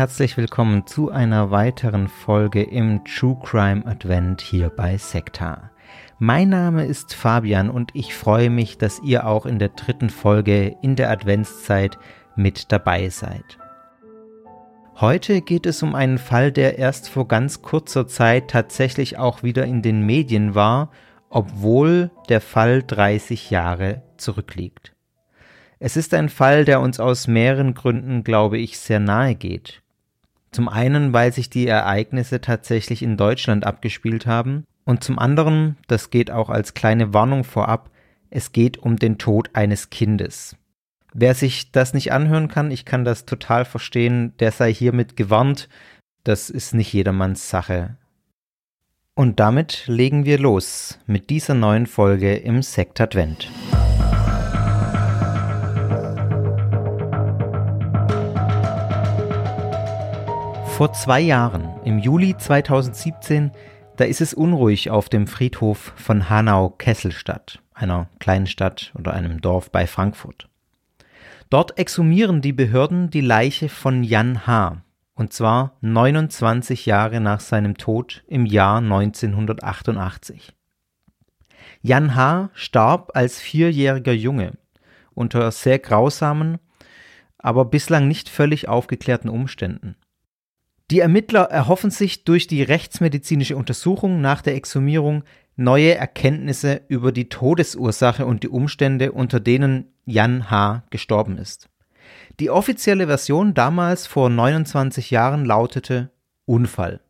herzlich 0.00 0.38
willkommen 0.38 0.86
zu 0.86 1.10
einer 1.10 1.50
weiteren 1.50 2.08
Folge 2.08 2.62
im 2.62 3.04
True 3.04 3.36
Crime 3.44 3.84
Advent 3.84 4.40
hier 4.40 4.70
bei 4.70 4.96
Sekta. 4.96 5.72
Mein 6.18 6.48
Name 6.48 6.86
ist 6.86 7.12
Fabian 7.12 7.68
und 7.68 7.90
ich 7.92 8.14
freue 8.14 8.48
mich, 8.48 8.78
dass 8.78 9.02
ihr 9.02 9.26
auch 9.26 9.44
in 9.44 9.58
der 9.58 9.68
dritten 9.68 10.08
Folge 10.08 10.74
in 10.80 10.96
der 10.96 11.10
Adventszeit 11.10 11.98
mit 12.34 12.72
dabei 12.72 13.10
seid. 13.10 13.58
Heute 14.98 15.42
geht 15.42 15.66
es 15.66 15.82
um 15.82 15.94
einen 15.94 16.16
Fall, 16.16 16.50
der 16.50 16.78
erst 16.78 17.10
vor 17.10 17.28
ganz 17.28 17.60
kurzer 17.60 18.06
Zeit 18.06 18.48
tatsächlich 18.48 19.18
auch 19.18 19.42
wieder 19.42 19.66
in 19.66 19.82
den 19.82 20.06
Medien 20.06 20.54
war, 20.54 20.92
obwohl 21.28 22.10
der 22.30 22.40
Fall 22.40 22.82
30 22.82 23.50
Jahre 23.50 24.00
zurückliegt. 24.16 24.94
Es 25.78 25.98
ist 25.98 26.14
ein 26.14 26.30
Fall, 26.30 26.64
der 26.64 26.80
uns 26.80 27.00
aus 27.00 27.28
mehreren 27.28 27.74
Gründen, 27.74 28.24
glaube 28.24 28.56
ich, 28.56 28.78
sehr 28.78 28.98
nahe 28.98 29.34
geht. 29.34 29.82
Zum 30.52 30.68
einen, 30.68 31.12
weil 31.12 31.32
sich 31.32 31.48
die 31.50 31.66
Ereignisse 31.66 32.40
tatsächlich 32.40 33.02
in 33.02 33.16
Deutschland 33.16 33.64
abgespielt 33.64 34.26
haben 34.26 34.64
und 34.84 35.04
zum 35.04 35.18
anderen, 35.18 35.76
das 35.86 36.10
geht 36.10 36.30
auch 36.30 36.50
als 36.50 36.74
kleine 36.74 37.14
Warnung 37.14 37.44
vorab, 37.44 37.90
es 38.30 38.52
geht 38.52 38.78
um 38.78 38.96
den 38.96 39.18
Tod 39.18 39.50
eines 39.54 39.90
Kindes. 39.90 40.56
Wer 41.12 41.34
sich 41.34 41.72
das 41.72 41.94
nicht 41.94 42.12
anhören 42.12 42.48
kann, 42.48 42.70
ich 42.70 42.84
kann 42.84 43.04
das 43.04 43.26
total 43.26 43.64
verstehen, 43.64 44.34
der 44.38 44.52
sei 44.52 44.72
hiermit 44.72 45.16
gewarnt, 45.16 45.68
das 46.24 46.50
ist 46.50 46.74
nicht 46.74 46.92
jedermanns 46.92 47.50
Sache. 47.50 47.96
Und 49.14 49.40
damit 49.40 49.84
legen 49.86 50.24
wir 50.24 50.38
los 50.38 50.98
mit 51.06 51.30
dieser 51.30 51.54
neuen 51.54 51.86
Folge 51.86 52.36
im 52.36 52.62
Sekt 52.62 53.00
Advent. 53.00 53.50
Vor 60.80 60.94
zwei 60.94 61.20
Jahren, 61.20 61.68
im 61.84 61.98
Juli 61.98 62.38
2017, 62.38 63.50
da 63.98 64.04
ist 64.04 64.22
es 64.22 64.32
unruhig 64.32 64.88
auf 64.88 65.10
dem 65.10 65.26
Friedhof 65.26 65.92
von 65.96 66.30
Hanau-Kesselstadt, 66.30 67.60
einer 67.74 68.08
kleinen 68.18 68.46
Stadt 68.46 68.90
oder 68.98 69.12
einem 69.12 69.42
Dorf 69.42 69.70
bei 69.70 69.86
Frankfurt. 69.86 70.48
Dort 71.50 71.76
exhumieren 71.76 72.40
die 72.40 72.54
Behörden 72.54 73.10
die 73.10 73.20
Leiche 73.20 73.68
von 73.68 74.02
Jan 74.02 74.46
H., 74.46 74.82
und 75.12 75.34
zwar 75.34 75.76
29 75.82 76.86
Jahre 76.86 77.20
nach 77.20 77.40
seinem 77.40 77.76
Tod 77.76 78.24
im 78.26 78.46
Jahr 78.46 78.78
1988. 78.78 80.54
Jan 81.82 82.14
H. 82.14 82.48
starb 82.54 83.10
als 83.12 83.38
vierjähriger 83.38 84.14
Junge 84.14 84.52
unter 85.12 85.52
sehr 85.52 85.78
grausamen, 85.78 86.58
aber 87.36 87.66
bislang 87.66 88.08
nicht 88.08 88.30
völlig 88.30 88.66
aufgeklärten 88.66 89.28
Umständen. 89.28 89.96
Die 90.90 90.98
Ermittler 90.98 91.44
erhoffen 91.44 91.90
sich 91.90 92.24
durch 92.24 92.48
die 92.48 92.62
rechtsmedizinische 92.62 93.56
Untersuchung 93.56 94.20
nach 94.20 94.42
der 94.42 94.56
Exhumierung 94.56 95.22
neue 95.54 95.94
Erkenntnisse 95.94 96.80
über 96.88 97.12
die 97.12 97.28
Todesursache 97.28 98.26
und 98.26 98.42
die 98.42 98.48
Umstände, 98.48 99.12
unter 99.12 99.38
denen 99.38 99.92
Jan 100.04 100.50
H. 100.50 100.82
gestorben 100.90 101.38
ist. 101.38 101.68
Die 102.40 102.50
offizielle 102.50 103.06
Version 103.06 103.54
damals 103.54 104.08
vor 104.08 104.30
29 104.30 105.10
Jahren 105.12 105.44
lautete 105.44 106.10
Unfall. 106.44 107.00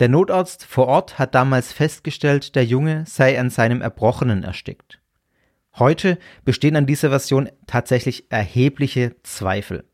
Der 0.00 0.08
Notarzt 0.08 0.64
vor 0.64 0.88
Ort 0.88 1.18
hat 1.18 1.34
damals 1.34 1.72
festgestellt, 1.72 2.56
der 2.56 2.64
Junge 2.64 3.04
sei 3.06 3.38
an 3.38 3.50
seinem 3.50 3.82
Erbrochenen 3.82 4.42
erstickt. 4.42 5.00
Heute 5.78 6.18
bestehen 6.44 6.74
an 6.74 6.86
dieser 6.86 7.10
Version 7.10 7.50
tatsächlich 7.66 8.32
erhebliche 8.32 9.14
Zweifel. 9.22 9.84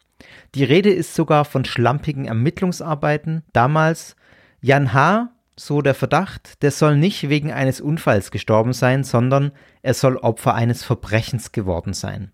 Die 0.55 0.65
Rede 0.65 0.91
ist 0.91 1.15
sogar 1.15 1.45
von 1.45 1.65
schlampigen 1.65 2.25
Ermittlungsarbeiten. 2.27 3.43
Damals 3.53 4.17
Jan 4.61 4.93
H., 4.93 5.33
so 5.59 5.81
der 5.81 5.95
Verdacht, 5.95 6.63
der 6.63 6.71
soll 6.71 6.97
nicht 6.97 7.29
wegen 7.29 7.51
eines 7.51 7.81
Unfalls 7.81 8.31
gestorben 8.31 8.75
sein, 8.75 9.05
sondern 9.05 9.53
er 9.83 9.95
soll 9.95 10.17
Opfer 10.19 10.55
eines 10.55 10.85
Verbrechens 10.85 11.53
geworden 11.53 11.95
sein. 11.95 12.33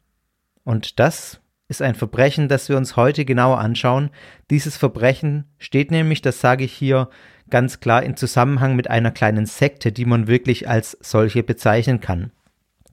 Und 0.64 0.98
das 0.98 1.40
ist 1.68 1.82
ein 1.82 1.94
Verbrechen, 1.94 2.48
das 2.48 2.68
wir 2.68 2.76
uns 2.76 2.96
heute 2.96 3.24
genauer 3.24 3.58
anschauen. 3.58 4.10
Dieses 4.50 4.76
Verbrechen 4.76 5.44
steht 5.58 5.90
nämlich, 5.90 6.20
das 6.20 6.40
sage 6.40 6.64
ich 6.64 6.72
hier 6.72 7.08
ganz 7.48 7.80
klar, 7.80 8.02
in 8.02 8.16
Zusammenhang 8.16 8.76
mit 8.76 8.90
einer 8.90 9.10
kleinen 9.10 9.46
Sekte, 9.46 9.92
die 9.92 10.04
man 10.04 10.26
wirklich 10.26 10.68
als 10.68 10.98
solche 11.00 11.42
bezeichnen 11.42 12.00
kann. 12.00 12.32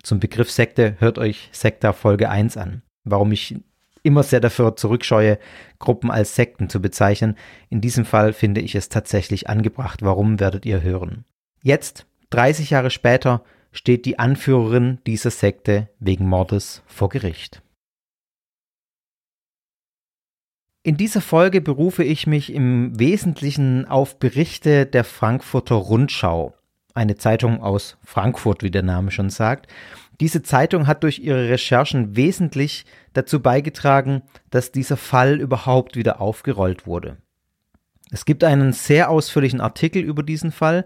Zum 0.03 0.19
Begriff 0.19 0.51
Sekte 0.51 0.95
hört 0.99 1.17
euch 1.17 1.49
Sekta 1.51 1.91
Folge 1.91 2.29
1 2.29 2.55
an. 2.57 2.83
Warum 3.03 3.31
ich 3.31 3.55
immer 4.03 4.23
sehr 4.23 4.39
dafür 4.39 4.75
zurückscheue, 4.75 5.39
Gruppen 5.79 6.11
als 6.11 6.35
Sekten 6.35 6.69
zu 6.69 6.81
bezeichnen. 6.81 7.35
In 7.69 7.81
diesem 7.81 8.05
Fall 8.05 8.33
finde 8.33 8.61
ich 8.61 8.75
es 8.75 8.89
tatsächlich 8.89 9.49
angebracht. 9.49 10.01
Warum 10.01 10.39
werdet 10.39 10.65
ihr 10.65 10.81
hören? 10.81 11.25
Jetzt, 11.61 12.05
30 12.31 12.69
Jahre 12.69 12.89
später, 12.89 13.43
steht 13.71 14.05
die 14.05 14.19
Anführerin 14.19 14.99
dieser 15.05 15.31
Sekte 15.31 15.89
wegen 15.99 16.27
Mordes 16.27 16.83
vor 16.87 17.09
Gericht. 17.09 17.61
In 20.81 20.97
dieser 20.97 21.21
Folge 21.21 21.61
berufe 21.61 22.03
ich 22.03 22.25
mich 22.25 22.53
im 22.53 22.97
Wesentlichen 22.97 23.85
auf 23.85 24.17
Berichte 24.17 24.85
der 24.85 25.03
Frankfurter 25.03 25.75
Rundschau, 25.75 26.55
eine 26.93 27.17
Zeitung 27.17 27.61
aus 27.61 27.97
Frankfurt, 28.03 28.63
wie 28.63 28.71
der 28.71 28.83
Name 28.83 29.11
schon 29.11 29.29
sagt, 29.29 29.69
diese 30.19 30.43
Zeitung 30.43 30.87
hat 30.87 31.03
durch 31.03 31.19
ihre 31.19 31.49
Recherchen 31.49 32.15
wesentlich 32.15 32.85
dazu 33.13 33.41
beigetragen, 33.41 34.21
dass 34.49 34.71
dieser 34.71 34.97
Fall 34.97 35.39
überhaupt 35.39 35.95
wieder 35.95 36.19
aufgerollt 36.19 36.85
wurde. 36.85 37.17
Es 38.11 38.25
gibt 38.25 38.43
einen 38.43 38.73
sehr 38.73 39.09
ausführlichen 39.09 39.61
Artikel 39.61 40.01
über 40.01 40.23
diesen 40.23 40.51
Fall. 40.51 40.85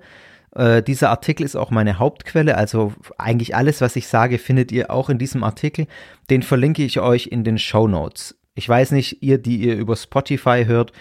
Äh, 0.55 0.83
dieser 0.83 1.09
Artikel 1.09 1.43
ist 1.43 1.55
auch 1.55 1.71
meine 1.71 1.97
Hauptquelle, 1.97 2.57
also 2.57 2.93
eigentlich 3.17 3.55
alles, 3.55 3.81
was 3.81 3.95
ich 3.95 4.07
sage, 4.07 4.37
findet 4.37 4.71
ihr 4.71 4.91
auch 4.91 5.09
in 5.09 5.17
diesem 5.17 5.43
Artikel. 5.43 5.87
Den 6.29 6.43
verlinke 6.43 6.83
ich 6.83 6.99
euch 6.99 7.27
in 7.27 7.43
den 7.43 7.57
Show 7.57 7.87
Notes. 7.87 8.37
Ich 8.55 8.69
weiß 8.69 8.91
nicht, 8.91 9.23
ihr, 9.23 9.39
die 9.39 9.57
ihr 9.57 9.75
über 9.75 9.95
Spotify 9.95 10.65
hört, 10.67 10.91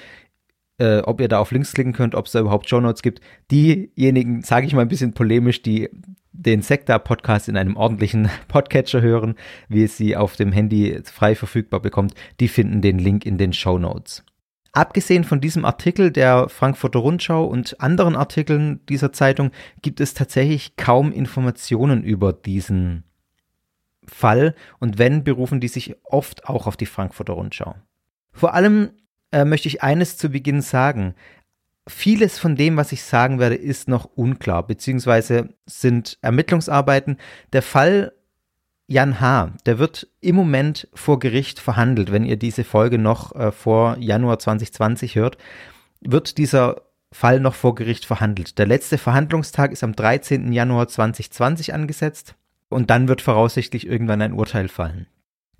äh, 0.79 1.01
ob 1.01 1.21
ihr 1.21 1.29
da 1.29 1.39
auf 1.39 1.51
Links 1.51 1.75
klicken 1.75 1.93
könnt, 1.93 2.15
ob 2.15 2.27
es 2.27 2.33
da 2.33 2.41
überhaupt 2.41 2.69
Show 2.69 2.81
Notes 2.81 3.03
gibt. 3.03 3.21
Diejenigen, 3.51 4.43
sage 4.43 4.67
ich 4.67 4.73
mal 4.73 4.83
ein 4.83 4.89
bisschen 4.89 5.13
polemisch, 5.13 5.61
die 5.61 5.91
den 6.33 6.63
Sekta-Podcast 6.63 7.49
in 7.49 7.57
einem 7.57 7.77
ordentlichen 7.77 8.31
Podcatcher 8.49 9.01
hören, 9.01 9.37
wie 9.69 9.85
es 9.85 9.97
sie 9.97 10.17
auf 10.17 10.37
dem 10.37 10.53
Handy 10.53 11.01
frei 11.05 11.35
verfügbar 11.35 11.81
bekommt, 11.81 12.15
die 12.41 12.49
finden 12.49 12.81
den 12.81 12.99
Link 12.99 13.27
in 13.27 13.39
den 13.39 13.53
Show 13.53 13.79
Notes. 13.79 14.25
Abgesehen 14.73 15.25
von 15.25 15.43
diesem 15.43 15.67
Artikel 15.67 16.11
der 16.11 16.49
Frankfurter 16.49 17.01
Rundschau 17.01 17.45
und 17.45 17.79
anderen 17.81 18.17
Artikeln 18.17 18.81
dieser 18.89 19.13
Zeitung 19.13 19.51
gibt 19.83 20.01
es 20.01 20.15
tatsächlich 20.15 20.77
kaum 20.77 21.13
Informationen 21.13 22.03
über 22.03 22.33
diesen 22.33 23.05
Fall 24.05 24.55
und 24.79 24.99
wenn, 24.99 25.25
berufen 25.25 25.61
die 25.61 25.69
sich 25.69 25.95
oft 26.05 26.49
auch 26.49 26.67
auf 26.67 26.79
die 26.79 26.87
Frankfurter 26.87 27.35
Rundschau. 27.35 27.75
Vor 28.33 28.55
allem 28.55 28.93
äh, 29.31 29.45
möchte 29.45 29.69
ich 29.69 29.83
eines 29.83 30.17
zu 30.17 30.31
Beginn 30.31 30.63
sagen 30.63 31.15
vieles 31.89 32.39
von 32.39 32.57
dem, 32.57 32.77
was 32.77 32.93
ich 32.93 33.03
sagen 33.03 33.39
werde, 33.39 33.57
ist 33.57 33.89
noch 33.89 34.05
unklar, 34.05 34.67
beziehungsweise 34.67 35.55
sind 35.67 36.19
Ermittlungsarbeiten. 36.23 37.19
Der 37.53 37.63
Fall 37.63 38.13
Jan 38.87 39.21
H., 39.21 39.53
der 39.65 39.79
wird 39.79 40.09
im 40.21 40.37
Moment 40.37 40.89
vor 40.93 41.19
Gericht 41.19 41.59
verhandelt. 41.59 42.13
Wenn 42.13 42.25
ihr 42.25 42.37
diese 42.37 42.65
Folge 42.65 42.99
noch 42.99 43.35
äh, 43.35 43.51
vor 43.51 43.97
Januar 43.99 44.39
2020 44.39 45.17
hört, 45.17 45.39
wird 46.01 46.37
dieser 46.39 46.83
Fall 47.11 47.41
noch 47.41 47.55
vor 47.55 47.75
Gericht 47.75 48.05
verhandelt. 48.05 48.59
Der 48.59 48.67
letzte 48.67 48.99
Verhandlungstag 48.99 49.73
ist 49.73 49.85
am 49.85 49.95
13. 49.95 50.53
Januar 50.53 50.89
2020 50.89 51.75
angesetzt 51.75 52.35
und 52.69 52.91
dann 52.91 53.09
wird 53.09 53.23
voraussichtlich 53.23 53.87
irgendwann 53.87 54.23
ein 54.23 54.33
Urteil 54.33 54.69
fallen. 54.69 55.07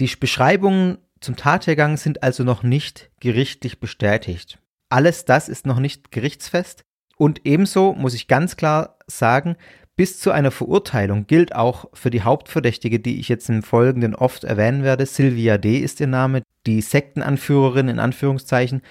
Die 0.01 0.11
Beschreibungen 0.19 0.99
zum 1.21 1.37
Tathergang 1.37 1.97
sind 1.97 2.23
also 2.23 2.43
noch 2.43 2.63
nicht 2.63 3.11
gerichtlich 3.21 3.81
bestätigt. 3.81 4.59
Alles 4.93 5.25
das 5.25 5.49
ist 5.49 5.65
noch 5.65 5.79
nicht 5.79 6.13
gerichtsfest. 6.13 6.85
Und 7.17 7.47
ebenso 7.47 7.95
muss 7.95 8.13
ich 8.13 8.29
ganz 8.29 8.57
klar 8.57 8.99
sagen, 9.07 9.57
bis 9.97 10.21
zu 10.21 10.31
einer 10.33 10.51
Verurteilung 10.51 11.27
gilt 11.27 11.55
auch 11.55 11.87
für 11.95 12.11
die 12.11 12.21
Hauptverdächtige, 12.21 13.01
die 13.01 13.19
ich 13.19 13.31
jetzt 13.31 13.49
im 13.49 13.63
Folgenden 13.63 14.15
oft 14.15 14.45
erwähnen 14.45 14.83
werde. 14.83 15.07
Sylvia 15.07 15.57
D. 15.57 15.79
ist 15.79 15.99
ihr 16.01 16.09
Name, 16.09 16.43
die 16.67 16.83
Sektenanführerin 16.83 17.89
in 17.89 17.99
Anführungszeichen, 17.99 18.83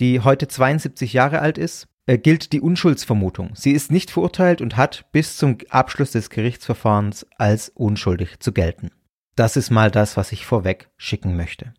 die 0.00 0.20
heute 0.20 0.48
72 0.48 1.12
Jahre 1.12 1.40
alt 1.40 1.58
ist, 1.58 1.86
äh, 2.06 2.16
gilt 2.16 2.54
die 2.54 2.62
Unschuldsvermutung. 2.62 3.50
Sie 3.56 3.72
ist 3.72 3.90
nicht 3.90 4.10
verurteilt 4.10 4.62
und 4.62 4.78
hat 4.78 5.04
bis 5.12 5.36
zum 5.36 5.58
Abschluss 5.68 6.12
des 6.12 6.30
Gerichtsverfahrens 6.30 7.26
als 7.36 7.68
unschuldig 7.68 8.40
zu 8.40 8.52
gelten. 8.52 8.90
Das 9.34 9.58
ist 9.58 9.68
mal 9.68 9.90
das, 9.90 10.16
was 10.16 10.32
ich 10.32 10.46
vorweg 10.46 10.88
schicken 10.96 11.36
möchte. 11.36 11.74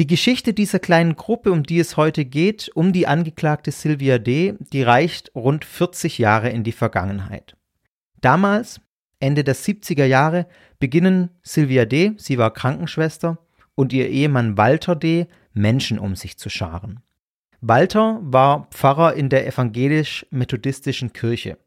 Die 0.00 0.06
Geschichte 0.06 0.54
dieser 0.54 0.78
kleinen 0.78 1.14
Gruppe, 1.14 1.52
um 1.52 1.62
die 1.62 1.78
es 1.78 1.98
heute 1.98 2.24
geht, 2.24 2.70
um 2.74 2.94
die 2.94 3.06
Angeklagte 3.06 3.70
Sylvia 3.70 4.16
D., 4.16 4.54
die 4.72 4.82
reicht 4.82 5.30
rund 5.34 5.62
40 5.66 6.16
Jahre 6.16 6.48
in 6.48 6.64
die 6.64 6.72
Vergangenheit. 6.72 7.54
Damals, 8.22 8.80
Ende 9.18 9.44
der 9.44 9.54
70er 9.54 10.06
Jahre, 10.06 10.46
beginnen 10.78 11.28
Sylvia 11.42 11.84
D., 11.84 12.14
sie 12.16 12.38
war 12.38 12.54
Krankenschwester, 12.54 13.44
und 13.74 13.92
ihr 13.92 14.08
Ehemann 14.08 14.56
Walter 14.56 14.96
D. 14.96 15.26
Menschen 15.52 15.98
um 15.98 16.16
sich 16.16 16.38
zu 16.38 16.48
scharen. 16.48 17.00
Walter 17.60 18.20
war 18.22 18.68
Pfarrer 18.70 19.12
in 19.12 19.28
der 19.28 19.46
evangelisch-methodistischen 19.46 21.12
Kirche. 21.12 21.58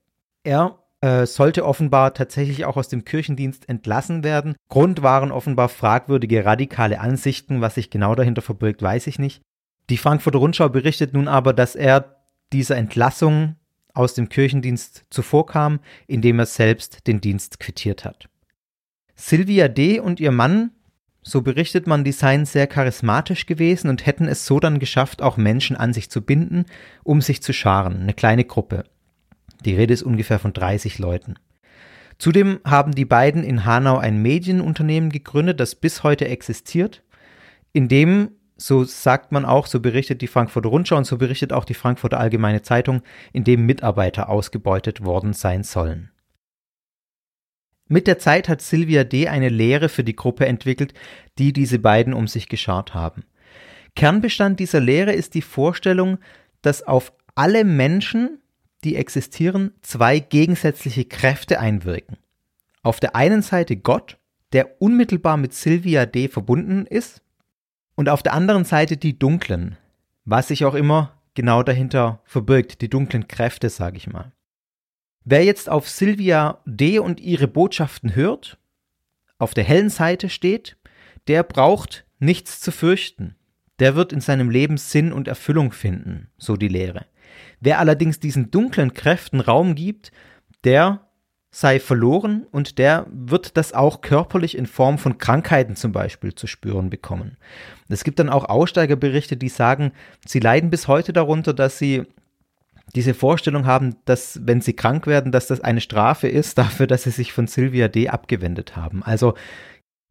Er 0.43 0.82
äh, 1.03 1.25
sollte 1.25 1.65
offenbar 1.65 2.13
tatsächlich 2.13 2.63
auch 2.63 2.77
aus 2.77 2.87
dem 2.87 3.03
Kirchendienst 3.03 3.67
entlassen 3.67 4.23
werden. 4.23 4.55
Grund 4.69 5.03
waren 5.03 5.33
offenbar 5.33 5.67
fragwürdige 5.67 6.45
radikale 6.45 7.01
Ansichten. 7.01 7.59
Was 7.59 7.75
sich 7.75 7.89
genau 7.89 8.15
dahinter 8.15 8.41
verbirgt, 8.41 8.81
weiß 8.81 9.07
ich 9.07 9.19
nicht. 9.19 9.41
Die 9.89 9.97
Frankfurter 9.97 10.39
Rundschau 10.39 10.69
berichtet 10.69 11.13
nun 11.13 11.27
aber, 11.27 11.51
dass 11.51 11.75
er 11.75 12.21
dieser 12.53 12.77
Entlassung 12.77 13.57
aus 13.93 14.13
dem 14.13 14.29
Kirchendienst 14.29 15.03
zuvorkam, 15.09 15.81
indem 16.07 16.39
er 16.39 16.45
selbst 16.45 17.05
den 17.05 17.19
Dienst 17.19 17.59
quittiert 17.59 18.05
hat. 18.05 18.29
Sylvia 19.13 19.67
D. 19.67 19.99
und 19.99 20.21
ihr 20.21 20.31
Mann, 20.31 20.71
so 21.21 21.41
berichtet 21.41 21.85
man, 21.85 22.05
die 22.05 22.13
seien 22.13 22.45
sehr 22.45 22.65
charismatisch 22.65 23.45
gewesen 23.45 23.89
und 23.89 24.05
hätten 24.05 24.29
es 24.29 24.45
so 24.45 24.61
dann 24.61 24.79
geschafft, 24.79 25.21
auch 25.21 25.35
Menschen 25.35 25.75
an 25.75 25.91
sich 25.91 26.09
zu 26.09 26.21
binden, 26.21 26.63
um 27.03 27.19
sich 27.19 27.43
zu 27.43 27.51
scharen, 27.51 28.03
eine 28.03 28.13
kleine 28.13 28.45
Gruppe. 28.45 28.85
Die 29.65 29.75
Rede 29.75 29.93
ist 29.93 30.03
ungefähr 30.03 30.39
von 30.39 30.53
30 30.53 30.99
Leuten. 30.99 31.35
Zudem 32.19 32.59
haben 32.63 32.93
die 32.93 33.05
beiden 33.05 33.43
in 33.43 33.65
Hanau 33.65 33.97
ein 33.97 34.21
Medienunternehmen 34.21 35.09
gegründet, 35.09 35.59
das 35.59 35.75
bis 35.75 36.03
heute 36.03 36.27
existiert, 36.27 37.03
in 37.73 37.87
dem 37.87 38.31
so 38.55 38.83
sagt 38.83 39.31
man 39.31 39.45
auch, 39.45 39.65
so 39.67 39.79
berichtet 39.79 40.21
die 40.21 40.27
Frankfurter 40.27 40.69
Rundschau 40.69 40.95
und 40.95 41.05
so 41.05 41.17
berichtet 41.17 41.51
auch 41.51 41.65
die 41.65 41.73
Frankfurter 41.73 42.19
Allgemeine 42.19 42.61
Zeitung, 42.61 43.01
in 43.33 43.43
dem 43.43 43.65
Mitarbeiter 43.65 44.29
ausgebeutet 44.29 45.03
worden 45.03 45.33
sein 45.33 45.63
sollen. 45.63 46.11
Mit 47.87 48.07
der 48.07 48.19
Zeit 48.19 48.47
hat 48.47 48.61
Sylvia 48.61 49.03
D. 49.03 49.27
eine 49.27 49.49
Lehre 49.49 49.89
für 49.89 50.03
die 50.03 50.15
Gruppe 50.15 50.45
entwickelt, 50.45 50.93
die 51.37 51.51
diese 51.51 51.79
beiden 51.79 52.13
um 52.13 52.27
sich 52.27 52.47
geschart 52.47 52.93
haben. 52.93 53.25
Kernbestand 53.95 54.59
dieser 54.59 54.79
Lehre 54.79 55.11
ist 55.11 55.33
die 55.33 55.41
Vorstellung, 55.41 56.17
dass 56.61 56.83
auf 56.83 57.13
alle 57.35 57.65
Menschen, 57.65 58.39
die 58.83 58.95
existieren, 58.95 59.71
zwei 59.81 60.19
gegensätzliche 60.19 61.05
Kräfte 61.05 61.59
einwirken. 61.59 62.17
Auf 62.81 62.99
der 62.99 63.15
einen 63.15 63.41
Seite 63.41 63.77
Gott, 63.77 64.17
der 64.51 64.81
unmittelbar 64.81 65.37
mit 65.37 65.53
Sylvia 65.53 66.05
D. 66.05 66.27
verbunden 66.27 66.85
ist, 66.85 67.21
und 67.95 68.09
auf 68.09 68.23
der 68.23 68.33
anderen 68.33 68.65
Seite 68.65 68.97
die 68.97 69.17
dunklen, 69.17 69.77
was 70.25 70.47
sich 70.47 70.65
auch 70.65 70.73
immer 70.73 71.21
genau 71.35 71.63
dahinter 71.63 72.21
verbirgt, 72.25 72.81
die 72.81 72.89
dunklen 72.89 73.27
Kräfte, 73.27 73.69
sage 73.69 73.97
ich 73.97 74.07
mal. 74.07 74.31
Wer 75.25 75.43
jetzt 75.45 75.69
auf 75.69 75.89
Sylvia 75.89 76.59
D. 76.65 76.99
und 76.99 77.19
ihre 77.19 77.47
Botschaften 77.47 78.15
hört, 78.15 78.57
auf 79.37 79.53
der 79.53 79.63
hellen 79.63 79.89
Seite 79.89 80.29
steht, 80.29 80.77
der 81.27 81.43
braucht 81.43 82.05
nichts 82.19 82.59
zu 82.59 82.71
fürchten. 82.71 83.35
Der 83.79 83.95
wird 83.95 84.13
in 84.13 84.21
seinem 84.21 84.49
Leben 84.49 84.77
Sinn 84.77 85.11
und 85.13 85.27
Erfüllung 85.27 85.71
finden, 85.71 86.29
so 86.37 86.55
die 86.55 86.67
Lehre. 86.67 87.05
Wer 87.59 87.79
allerdings 87.79 88.19
diesen 88.19 88.51
dunklen 88.51 88.93
Kräften 88.93 89.39
Raum 89.39 89.75
gibt, 89.75 90.11
der 90.63 91.01
sei 91.51 91.79
verloren 91.79 92.47
und 92.51 92.79
der 92.79 93.05
wird 93.11 93.57
das 93.57 93.73
auch 93.73 94.01
körperlich 94.01 94.57
in 94.57 94.65
Form 94.65 94.97
von 94.97 95.19
Krankheiten 95.19 95.75
zum 95.75 95.91
Beispiel 95.91 96.33
zu 96.33 96.47
spüren 96.47 96.89
bekommen. 96.89 97.37
Es 97.89 98.03
gibt 98.03 98.17
dann 98.17 98.29
auch 98.29 98.45
Aussteigerberichte, 98.45 99.37
die 99.37 99.49
sagen, 99.49 99.91
sie 100.25 100.39
leiden 100.39 100.71
bis 100.71 100.87
heute 100.87 101.13
darunter, 101.13 101.53
dass 101.53 101.77
sie 101.77 102.07
diese 102.95 103.13
Vorstellung 103.13 103.67
haben, 103.67 103.95
dass 104.05 104.39
wenn 104.45 104.61
sie 104.61 104.73
krank 104.73 105.05
werden, 105.05 105.31
dass 105.31 105.45
das 105.45 105.61
eine 105.61 105.79
Strafe 105.81 106.27
ist 106.27 106.57
dafür, 106.57 106.87
dass 106.87 107.03
sie 107.03 107.11
sich 107.11 107.33
von 107.33 107.45
Sylvia 107.45 107.87
D. 107.87 108.09
abgewendet 108.09 108.75
haben. 108.75 109.03
Also 109.03 109.35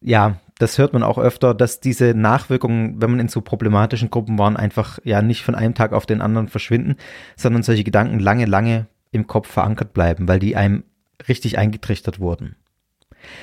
ja, 0.00 0.38
das 0.58 0.78
hört 0.78 0.92
man 0.92 1.02
auch 1.02 1.18
öfter, 1.18 1.54
dass 1.54 1.80
diese 1.80 2.14
Nachwirkungen, 2.14 3.00
wenn 3.00 3.10
man 3.10 3.20
in 3.20 3.28
so 3.28 3.40
problematischen 3.40 4.10
Gruppen 4.10 4.38
war, 4.38 4.56
einfach 4.56 4.98
ja 5.04 5.22
nicht 5.22 5.42
von 5.42 5.54
einem 5.54 5.74
Tag 5.74 5.92
auf 5.92 6.06
den 6.06 6.20
anderen 6.20 6.48
verschwinden, 6.48 6.96
sondern 7.36 7.62
solche 7.62 7.84
Gedanken 7.84 8.18
lange, 8.18 8.46
lange 8.46 8.86
im 9.10 9.26
Kopf 9.26 9.48
verankert 9.48 9.92
bleiben, 9.92 10.28
weil 10.28 10.38
die 10.38 10.56
einem 10.56 10.84
richtig 11.28 11.58
eingetrichtert 11.58 12.20
wurden. 12.20 12.56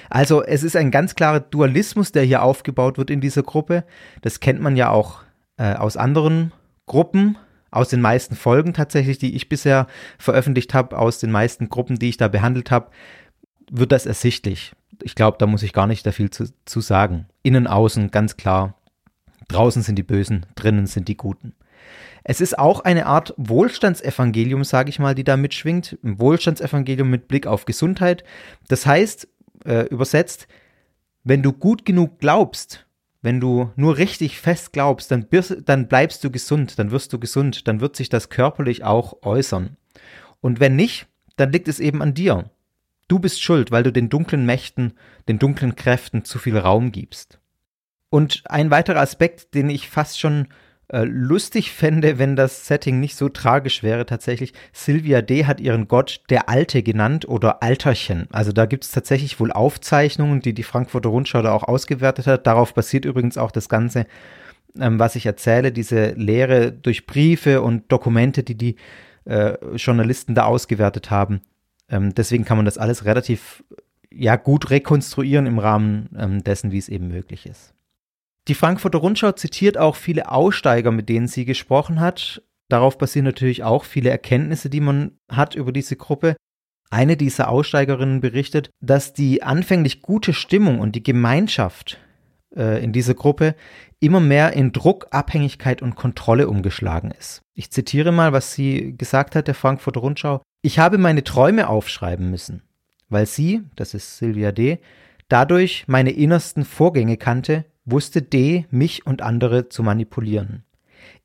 Also 0.09 0.43
es 0.43 0.63
ist 0.63 0.75
ein 0.75 0.91
ganz 0.91 1.15
klarer 1.15 1.39
Dualismus, 1.39 2.11
der 2.11 2.23
hier 2.23 2.43
aufgebaut 2.43 2.97
wird 2.97 3.09
in 3.09 3.21
dieser 3.21 3.43
Gruppe. 3.43 3.85
Das 4.21 4.39
kennt 4.39 4.61
man 4.61 4.75
ja 4.75 4.89
auch 4.89 5.21
äh, 5.57 5.73
aus 5.73 5.97
anderen 5.97 6.51
Gruppen, 6.85 7.37
aus 7.71 7.89
den 7.89 8.01
meisten 8.01 8.35
Folgen 8.35 8.73
tatsächlich, 8.73 9.19
die 9.19 9.35
ich 9.35 9.47
bisher 9.47 9.87
veröffentlicht 10.17 10.73
habe, 10.73 10.97
aus 10.97 11.19
den 11.19 11.31
meisten 11.31 11.69
Gruppen, 11.69 11.99
die 11.99 12.09
ich 12.09 12.17
da 12.17 12.27
behandelt 12.27 12.71
habe, 12.71 12.89
wird 13.71 13.91
das 13.91 14.05
ersichtlich. 14.05 14.73
Ich 15.03 15.15
glaube, 15.15 15.37
da 15.37 15.45
muss 15.45 15.63
ich 15.63 15.73
gar 15.73 15.87
nicht 15.87 16.05
da 16.05 16.11
viel 16.11 16.29
zu, 16.29 16.51
zu 16.65 16.81
sagen. 16.81 17.27
Innen, 17.43 17.67
außen, 17.67 18.11
ganz 18.11 18.37
klar. 18.37 18.75
Draußen 19.47 19.81
sind 19.81 19.95
die 19.95 20.03
Bösen, 20.03 20.45
drinnen 20.55 20.85
sind 20.85 21.07
die 21.07 21.17
Guten. 21.17 21.55
Es 22.23 22.41
ist 22.41 22.59
auch 22.59 22.81
eine 22.81 23.05
Art 23.05 23.33
Wohlstandsevangelium, 23.37 24.63
sage 24.63 24.89
ich 24.89 24.99
mal, 24.99 25.15
die 25.15 25.23
da 25.23 25.37
mitschwingt. 25.37 25.97
Ein 26.03 26.19
Wohlstandsevangelium 26.19 27.09
mit 27.09 27.27
Blick 27.27 27.47
auf 27.47 27.65
Gesundheit. 27.65 28.23
Das 28.67 28.85
heißt, 28.85 29.27
äh, 29.65 29.85
übersetzt, 29.87 30.47
wenn 31.23 31.41
du 31.41 31.53
gut 31.53 31.85
genug 31.85 32.19
glaubst, 32.19 32.85
wenn 33.21 33.39
du 33.39 33.71
nur 33.75 33.97
richtig 33.97 34.39
fest 34.39 34.73
glaubst, 34.73 35.11
dann, 35.11 35.27
dann 35.65 35.87
bleibst 35.87 36.23
du 36.23 36.31
gesund, 36.31 36.79
dann 36.79 36.91
wirst 36.91 37.11
du 37.11 37.19
gesund, 37.19 37.67
dann 37.67 37.81
wird 37.81 37.95
sich 37.95 38.09
das 38.09 38.29
körperlich 38.29 38.83
auch 38.83 39.23
äußern. 39.23 39.77
Und 40.41 40.59
wenn 40.59 40.75
nicht, 40.75 41.07
dann 41.35 41.51
liegt 41.51 41.67
es 41.67 41.79
eben 41.79 42.01
an 42.01 42.13
dir. 42.13 42.49
Du 43.09 43.19
bist 43.19 43.41
schuld, 43.41 43.71
weil 43.71 43.83
du 43.83 43.91
den 43.91 44.07
dunklen 44.07 44.45
Mächten, 44.45 44.93
den 45.27 45.39
dunklen 45.39 45.75
Kräften 45.75 46.23
zu 46.23 46.39
viel 46.39 46.57
Raum 46.57 46.93
gibst. 46.93 47.39
Und 48.09 48.43
ein 48.45 48.71
weiterer 48.71 49.01
Aspekt, 49.01 49.53
den 49.55 49.69
ich 49.69 49.89
fast 49.89 50.19
schon 50.19 50.47
äh, 50.89 51.03
lustig 51.03 51.71
fände, 51.73 52.19
wenn 52.19 52.35
das 52.35 52.67
Setting 52.67 52.99
nicht 52.99 53.15
so 53.15 53.27
tragisch 53.27 53.81
wäre 53.81 54.05
tatsächlich. 54.05 54.53
Sylvia 54.73 55.23
D. 55.23 55.45
hat 55.45 55.59
ihren 55.59 55.87
Gott 55.87 56.21
der 56.29 56.49
Alte 56.49 56.83
genannt 56.83 57.27
oder 57.27 57.63
Alterchen. 57.63 58.27
Also 58.31 58.51
da 58.51 58.67
gibt 58.67 58.83
es 58.83 58.91
tatsächlich 58.91 59.39
wohl 59.39 59.51
Aufzeichnungen, 59.51 60.41
die 60.41 60.53
die 60.53 60.63
Frankfurter 60.63 61.09
Rundschau 61.09 61.41
da 61.41 61.51
auch 61.51 61.63
ausgewertet 61.63 62.27
hat. 62.27 62.45
Darauf 62.45 62.75
basiert 62.75 63.05
übrigens 63.05 63.39
auch 63.39 63.51
das 63.51 63.69
Ganze, 63.69 64.05
ähm, 64.79 64.99
was 64.99 65.15
ich 65.15 65.25
erzähle, 65.25 65.71
diese 65.71 66.11
Lehre 66.11 66.71
durch 66.71 67.07
Briefe 67.07 67.63
und 67.63 67.91
Dokumente, 67.91 68.43
die 68.43 68.55
die 68.55 68.75
äh, 69.25 69.53
Journalisten 69.75 70.35
da 70.35 70.45
ausgewertet 70.45 71.09
haben. 71.09 71.41
Ähm, 71.89 72.13
deswegen 72.13 72.45
kann 72.45 72.57
man 72.57 72.65
das 72.65 72.77
alles 72.77 73.05
relativ 73.05 73.63
ja 74.11 74.35
gut 74.35 74.69
rekonstruieren 74.69 75.45
im 75.45 75.59
Rahmen 75.59 76.09
ähm, 76.17 76.43
dessen, 76.43 76.71
wie 76.71 76.77
es 76.77 76.89
eben 76.89 77.07
möglich 77.07 77.45
ist. 77.45 77.73
Die 78.47 78.55
Frankfurter 78.55 78.99
Rundschau 78.99 79.31
zitiert 79.33 79.77
auch 79.77 79.95
viele 79.95 80.31
Aussteiger, 80.31 80.91
mit 80.91 81.09
denen 81.09 81.27
sie 81.27 81.45
gesprochen 81.45 81.99
hat. 81.99 82.41
Darauf 82.67 82.97
basieren 82.97 83.25
natürlich 83.25 83.63
auch 83.63 83.83
viele 83.83 84.09
Erkenntnisse, 84.09 84.69
die 84.69 84.81
man 84.81 85.11
hat 85.29 85.55
über 85.55 85.71
diese 85.71 85.95
Gruppe. 85.95 86.35
Eine 86.89 87.17
dieser 87.17 87.49
Aussteigerinnen 87.49 88.21
berichtet, 88.21 88.71
dass 88.81 89.13
die 89.13 89.43
anfänglich 89.43 90.01
gute 90.01 90.33
Stimmung 90.33 90.79
und 90.79 90.95
die 90.95 91.03
Gemeinschaft 91.03 91.99
äh, 92.55 92.83
in 92.83 92.91
dieser 92.91 93.13
Gruppe 93.13 93.55
immer 93.99 94.19
mehr 94.19 94.53
in 94.53 94.71
Druck, 94.71 95.07
Abhängigkeit 95.11 95.81
und 95.81 95.95
Kontrolle 95.95 96.47
umgeschlagen 96.47 97.11
ist. 97.11 97.41
Ich 97.53 97.69
zitiere 97.69 98.11
mal, 98.11 98.33
was 98.33 98.53
sie 98.53 98.95
gesagt 98.97 99.35
hat, 99.35 99.47
der 99.47 99.55
Frankfurter 99.55 99.99
Rundschau. 99.99 100.41
Ich 100.61 100.79
habe 100.79 100.97
meine 100.97 101.23
Träume 101.23 101.69
aufschreiben 101.69 102.29
müssen, 102.29 102.63
weil 103.07 103.25
sie, 103.25 103.61
das 103.75 103.93
ist 103.93 104.17
Sylvia 104.17 104.51
D., 104.51 104.79
dadurch 105.29 105.85
meine 105.87 106.11
innersten 106.11 106.65
Vorgänge 106.65 107.17
kannte 107.17 107.65
wusste 107.85 108.21
D, 108.21 108.65
mich 108.69 109.05
und 109.05 109.21
andere 109.21 109.69
zu 109.69 109.83
manipulieren. 109.83 110.63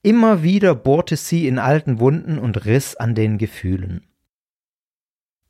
Immer 0.02 0.42
wieder 0.42 0.74
bohrte 0.74 1.16
sie 1.16 1.46
in 1.46 1.58
alten 1.58 1.98
Wunden 1.98 2.38
und 2.38 2.64
riss 2.64 2.96
an 2.96 3.14
den 3.14 3.38
Gefühlen. 3.38 4.04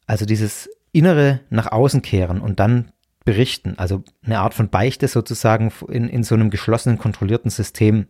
Also 0.06 0.26
dieses 0.26 0.70
innere 0.92 1.40
nach 1.50 1.72
außen 1.72 2.02
kehren 2.02 2.40
und 2.40 2.60
dann 2.60 2.92
berichten, 3.24 3.74
also 3.78 4.04
eine 4.22 4.40
Art 4.40 4.54
von 4.54 4.68
Beichte 4.68 5.08
sozusagen 5.08 5.72
in, 5.88 6.08
in 6.08 6.24
so 6.24 6.34
einem 6.34 6.50
geschlossenen, 6.50 6.98
kontrollierten 6.98 7.50
System, 7.50 8.06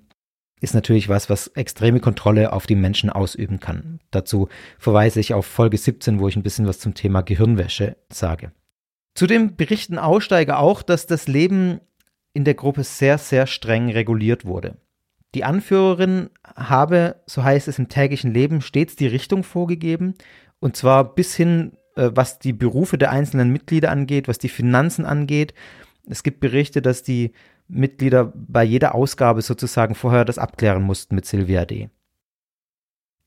ist 0.64 0.75
natürlich 0.75 1.09
was, 1.09 1.30
was 1.30 1.49
extreme 1.49 2.00
Kontrolle 2.00 2.52
auf 2.52 2.66
die 2.66 2.75
Menschen 2.75 3.11
ausüben 3.11 3.61
kann. 3.61 4.00
Dazu 4.11 4.49
verweise 4.78 5.21
ich 5.21 5.35
auf 5.35 5.47
Folge 5.47 5.78
17, 5.78 6.18
wo 6.18 6.26
ich 6.26 6.37
ein 6.37 6.42
bisschen 6.42 6.66
was 6.66 6.80
zum 6.80 6.94
Thema 6.94 7.23
Gehirnwäsche 7.23 7.97
sage. 8.09 8.50
Zudem 9.14 9.54
berichten 9.54 9.99
Aussteiger 9.99 10.59
auch, 10.59 10.83
dass 10.83 11.06
das 11.06 11.28
Leben 11.28 11.80
in 12.33 12.44
der 12.44 12.54
Gruppe 12.54 12.83
sehr, 12.83 13.18
sehr 13.18 13.47
streng 13.47 13.90
reguliert 13.90 14.44
wurde. 14.44 14.76
Die 15.35 15.44
Anführerin 15.44 16.30
habe, 16.56 17.23
so 17.26 17.44
heißt 17.44 17.68
es 17.68 17.78
im 17.78 17.88
täglichen 17.88 18.33
Leben, 18.33 18.61
stets 18.61 18.97
die 18.97 19.06
Richtung 19.06 19.44
vorgegeben, 19.44 20.14
und 20.61 20.76
zwar 20.76 21.14
bis 21.14 21.35
hin, 21.35 21.73
äh, 21.97 22.11
was 22.12 22.38
die 22.38 22.52
Berufe 22.52 22.99
der 22.99 23.11
einzelnen 23.11 23.50
Mitglieder 23.50 23.90
angeht, 23.90 24.28
was 24.28 24.38
die 24.38 24.49
Finanzen 24.49 25.04
angeht. 25.04 25.54
Es 26.09 26.23
gibt 26.23 26.40
Berichte, 26.40 26.83
dass 26.83 27.02
die 27.02 27.33
Mitglieder 27.68 28.33
bei 28.35 28.62
jeder 28.64 28.94
Ausgabe 28.94 29.42
sozusagen 29.42 29.94
vorher 29.94 30.25
das 30.25 30.38
abklären 30.38 30.83
mussten 30.83 31.14
mit 31.14 31.26
Silvia 31.26 31.64
D. 31.64 31.88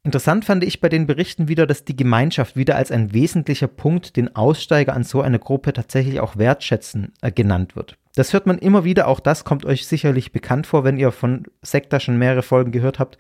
Interessant 0.04 0.46
fand 0.46 0.64
ich 0.64 0.80
bei 0.80 0.88
den 0.88 1.06
Berichten 1.06 1.50
wieder, 1.50 1.68
dass 1.68 1.84
die 1.84 1.96
Gemeinschaft 1.96 2.56
wieder 2.56 2.78
als 2.78 2.92
ein 2.92 3.14
wesentlicher 3.14 3.68
Punkt 3.68 4.16
den 4.16 4.36
Aussteiger 4.38 4.94
an 4.94 5.04
so 5.04 5.22
eine 5.22 5.38
Gruppe 5.38 5.74
tatsächlich 5.74 6.22
auch 6.22 6.38
wertschätzen 6.38 7.12
äh, 7.22 7.30
genannt 7.30 7.76
wird. 7.76 7.98
Das 8.16 8.32
hört 8.32 8.48
man 8.48 8.58
immer 8.58 8.86
wieder, 8.86 9.10
auch 9.10 9.20
das 9.20 9.44
kommt 9.44 9.66
euch 9.66 9.86
sicherlich 9.86 10.32
bekannt 10.32 10.66
vor, 10.66 10.86
wenn 10.86 10.98
ihr 10.98 11.12
von 11.12 11.44
Sekta 11.62 12.00
schon 12.00 12.18
mehrere 12.18 12.42
Folgen 12.42 12.72
gehört 12.72 13.00
habt. 13.00 13.18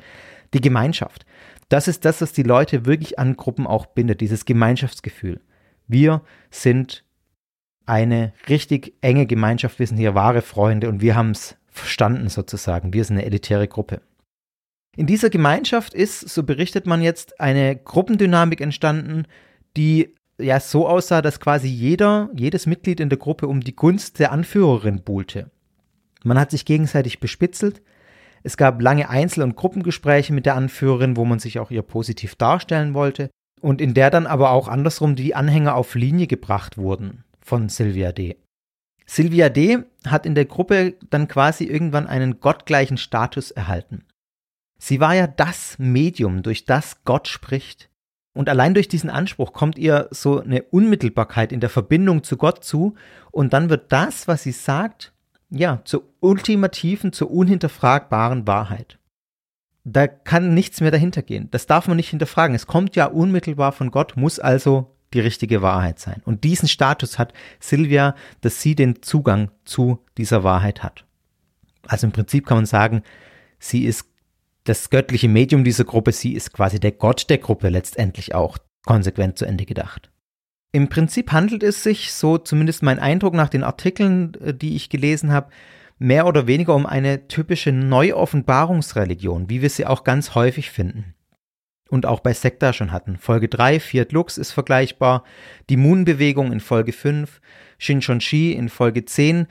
Die 0.53 0.62
Gemeinschaft. 0.62 1.25
Das 1.67 1.89
ist 1.89 2.05
das, 2.05 2.21
was 2.21 2.31
die 2.31 2.43
Leute 2.43 2.86
wirklich 2.86 3.19
an 3.19 3.36
Gruppen 3.36 3.67
auch 3.67 3.88
bindet, 3.88 4.21
dieses 4.21 4.45
Gemeinschaftsgefühl. 4.45 5.41
Wir 5.88 6.21
sind 6.51 7.03
eine 7.88 8.34
richtig 8.48 8.94
enge 9.01 9.25
Gemeinschaft, 9.25 9.79
wir 9.79 9.88
sind 9.88 9.98
hier 9.98 10.13
wahre 10.13 10.41
Freunde 10.41 10.89
und 10.89 11.01
wir 11.01 11.15
haben 11.15 11.32
es 11.32 11.56
verstanden 11.70 12.29
sozusagen. 12.29 12.94
Wir 12.94 13.03
sind 13.03 13.17
eine 13.17 13.25
elitäre 13.25 13.67
Gruppe. 13.67 14.01
In 14.96 15.08
dieser 15.08 15.29
Gemeinschaft 15.29 15.94
ist, 15.94 16.22
so 16.22 16.44
berichtet 16.44 16.88
man 16.88 17.01
jetzt, 17.01 17.39
eine 17.39 17.75
Gruppendynamik 17.75 18.62
entstanden, 18.62 19.25
die 19.77 20.15
ja 20.39 20.60
so 20.60 20.88
aussah, 20.88 21.22
dass 21.22 21.39
quasi 21.39 21.67
jeder, 21.67 22.29
jedes 22.36 22.65
Mitglied 22.65 23.00
in 23.00 23.10
der 23.10 23.20
Gruppe 23.20 23.48
um 23.48 23.62
die 23.62 23.75
Gunst 23.75 24.20
der 24.20 24.32
Anführerin 24.32 25.03
buhlte. 25.03 25.51
Man 26.24 26.39
hat 26.39 26.51
sich 26.51 26.65
gegenseitig 26.65 27.20
bespitzelt. 27.20 27.82
Es 28.44 28.58
gab 28.58 28.82
lange 28.82 29.10
Einzel- 29.10 29.44
und 29.44 29.56
Gruppengespräche 29.56 30.34
mit 30.34 30.46
der 30.46 30.56
Anführerin, 30.56 31.15
wo 31.15 31.25
man 31.25 31.39
sich 31.39 31.60
auch 31.60 31.72
ihr 31.72 31.84
positiv 31.84 32.36
darstellen 32.36 32.94
wollte 32.94 33.29
und 33.62 33.82
in 33.82 33.94
der 33.94 34.10
dann 34.10 34.25
aber 34.25 34.51
auch 34.51 34.67
andersrum 34.67 35.15
die 35.15 35.36
Anhänger 35.36 35.75
auf 35.75 35.96
Linie 35.96 36.27
gebracht 36.27 36.77
wurden 36.77 37.24
von 37.48 37.70
Sylvia 37.70 38.12
D. 38.12 38.38
Sylvia 39.06 39.50
D. 39.50 39.80
hat 40.06 40.25
in 40.25 40.36
der 40.36 40.46
Gruppe 40.46 40.96
dann 41.10 41.30
quasi 41.30 41.63
irgendwann 41.63 42.08
einen 42.08 42.42
gottgleichen 42.42 42.98
Status 42.98 43.51
erhalten. 43.51 44.04
Sie 44.77 45.00
war 45.00 45.16
ja 45.16 45.27
das 45.27 45.80
Medium, 45.80 46.44
durch 46.44 46.66
das 46.66 47.04
Gott 47.06 47.27
spricht. 47.27 47.89
Und 48.36 48.50
allein 48.50 48.74
durch 48.74 48.88
diesen 48.88 49.10
Anspruch 49.10 49.54
kommt 49.54 49.77
ihr 49.80 50.10
so 50.12 50.42
eine 50.42 50.62
Unmittelbarkeit 50.62 51.51
in 51.51 51.62
der 51.62 51.70
Verbindung 51.70 52.24
zu 52.24 52.38
Gott 52.38 52.63
zu. 52.63 52.96
Und 53.32 53.54
dann 53.54 53.70
wird 53.70 53.92
das, 53.92 54.27
was 54.27 54.44
sie 54.44 54.51
sagt, 54.51 55.13
ja, 55.50 55.82
zur 55.86 56.04
ultimativen, 56.20 57.13
zur 57.13 57.32
unhinterfragbaren 57.32 58.46
Wahrheit. 58.46 59.00
Da 59.86 60.06
kann 60.06 60.54
nichts 60.54 60.82
mehr 60.82 60.92
dahinter 60.92 61.22
gehen. 61.22 61.48
Das 61.50 61.66
darf 61.66 61.88
man 61.88 61.96
nicht 61.96 62.10
hinterfragen. 62.10 62.56
Es 62.56 62.68
kommt 62.68 62.98
ja 62.98 63.06
unmittelbar 63.06 63.72
von 63.72 63.89
Gott, 63.89 64.18
muss 64.18 64.38
also 64.38 64.97
die 65.14 65.20
richtige 65.20 65.62
Wahrheit 65.62 66.00
sein. 66.00 66.22
Und 66.26 66.44
diesen 66.44 66.68
Status 66.68 67.18
hat 67.18 67.34
Silvia, 67.60 68.16
dass 68.42 68.62
sie 68.62 68.76
den 68.76 69.02
Zugang 69.02 69.52
zu 69.66 70.04
dieser 70.18 70.44
Wahrheit 70.44 70.84
hat. 70.84 71.06
Also 71.88 72.08
im 72.08 72.12
Prinzip 72.12 72.46
kann 72.46 72.58
man 72.58 72.66
sagen, 72.66 73.04
sie 73.60 73.86
ist 73.86 74.06
das 74.66 74.90
göttliche 74.90 75.30
Medium 75.30 75.64
dieser 75.64 75.86
Gruppe, 75.86 76.12
sie 76.12 76.34
ist 76.34 76.52
quasi 76.52 76.80
der 76.80 76.92
Gott 76.92 77.30
der 77.30 77.38
Gruppe 77.38 77.70
letztendlich 77.70 78.36
auch 78.36 78.58
konsequent 78.86 79.38
zu 79.38 79.46
Ende 79.46 79.66
gedacht. 79.66 80.12
Im 80.74 80.90
Prinzip 80.90 81.32
handelt 81.32 81.64
es 81.64 81.84
sich, 81.84 82.12
so 82.12 82.38
zumindest 82.38 82.84
mein 82.84 83.00
Eindruck 83.00 83.34
nach 83.34 83.50
den 83.50 83.64
Artikeln, 83.64 84.34
äh, 84.36 84.54
die 84.54 84.76
ich 84.76 84.90
gelesen 84.90 85.32
habe, 85.32 85.50
mehr 85.98 86.28
oder 86.28 86.46
weniger 86.46 86.76
um 86.76 86.86
eine 86.86 87.28
typische 87.28 87.72
Neuoffenbarungsreligion, 87.72 89.50
wie 89.50 89.62
wir 89.62 89.70
sie 89.70 89.86
auch 89.86 90.04
ganz 90.04 90.36
häufig 90.36 90.70
finden. 90.70 91.16
Und 91.89 92.06
auch 92.06 92.20
bei 92.20 92.34
Sekta 92.34 92.74
schon 92.74 92.91
hatten. 92.91 93.17
Folge 93.17 93.48
3, 93.48 93.79
Fiat 93.79 94.12
Lux 94.12 94.38
ist 94.38 94.51
vergleichbar, 94.51 95.24
die 95.70 95.77
Moon-Bewegung 95.77 96.51
in 96.51 96.60
Folge 96.60 96.91
5, 96.91 97.39
Shinchon-Shi 97.77 98.51
in 98.51 98.70
Folge 98.70 99.06
10 99.06 99.48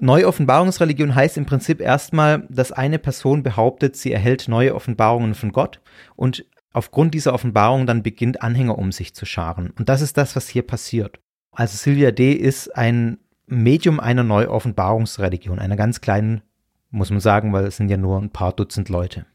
Neue 0.00 0.28
Offenbarungsreligion 0.28 1.14
heißt 1.14 1.36
im 1.38 1.46
Prinzip 1.46 1.80
erstmal, 1.80 2.46
dass 2.50 2.70
eine 2.70 3.00
Person 3.00 3.42
behauptet, 3.42 3.96
sie 3.96 4.12
erhält 4.12 4.46
neue 4.46 4.74
Offenbarungen 4.76 5.34
von 5.34 5.50
Gott 5.50 5.80
und 6.14 6.46
aufgrund 6.72 7.14
dieser 7.14 7.34
Offenbarung 7.34 7.84
dann 7.84 8.04
beginnt 8.04 8.40
Anhänger 8.42 8.78
um 8.78 8.92
sich 8.92 9.14
zu 9.14 9.26
scharen. 9.26 9.70
Und 9.76 9.88
das 9.88 10.00
ist 10.00 10.16
das, 10.16 10.36
was 10.36 10.48
hier 10.48 10.62
passiert. 10.62 11.18
Also 11.50 11.76
Sylvia 11.76 12.12
D. 12.12 12.32
ist 12.32 12.76
ein 12.76 13.18
Medium 13.46 13.98
einer 13.98 14.22
Neuoffenbarungsreligion, 14.22 15.58
einer 15.58 15.76
ganz 15.76 16.00
kleinen, 16.00 16.42
muss 16.90 17.10
man 17.10 17.20
sagen, 17.20 17.52
weil 17.52 17.64
es 17.64 17.76
sind 17.76 17.88
ja 17.88 17.96
nur 17.96 18.20
ein 18.20 18.30
paar 18.30 18.52
Dutzend 18.52 18.88
Leute. 18.88 19.26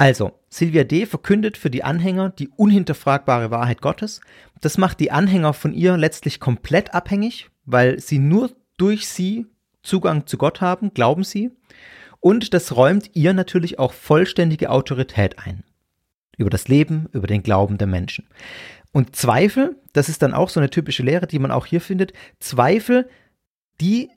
Also, 0.00 0.32
Sylvia 0.48 0.84
D. 0.84 1.04
verkündet 1.04 1.58
für 1.58 1.68
die 1.68 1.84
Anhänger 1.84 2.30
die 2.30 2.48
unhinterfragbare 2.48 3.50
Wahrheit 3.50 3.82
Gottes. 3.82 4.22
Das 4.62 4.78
macht 4.78 4.98
die 4.98 5.10
Anhänger 5.10 5.52
von 5.52 5.74
ihr 5.74 5.98
letztlich 5.98 6.40
komplett 6.40 6.94
abhängig, 6.94 7.50
weil 7.66 8.00
sie 8.00 8.18
nur 8.18 8.50
durch 8.78 9.06
sie 9.08 9.44
Zugang 9.82 10.26
zu 10.26 10.38
Gott 10.38 10.62
haben, 10.62 10.94
glauben 10.94 11.22
sie. 11.22 11.50
Und 12.18 12.54
das 12.54 12.74
räumt 12.74 13.10
ihr 13.12 13.34
natürlich 13.34 13.78
auch 13.78 13.92
vollständige 13.92 14.70
Autorität 14.70 15.38
ein. 15.38 15.64
Über 16.38 16.48
das 16.48 16.66
Leben, 16.66 17.10
über 17.12 17.26
den 17.26 17.42
Glauben 17.42 17.76
der 17.76 17.86
Menschen. 17.86 18.26
Und 18.92 19.14
Zweifel, 19.16 19.76
das 19.92 20.08
ist 20.08 20.22
dann 20.22 20.32
auch 20.32 20.48
so 20.48 20.60
eine 20.60 20.70
typische 20.70 21.02
Lehre, 21.02 21.26
die 21.26 21.38
man 21.38 21.50
auch 21.50 21.66
hier 21.66 21.82
findet, 21.82 22.14
Zweifel, 22.38 23.06
die 23.82 24.08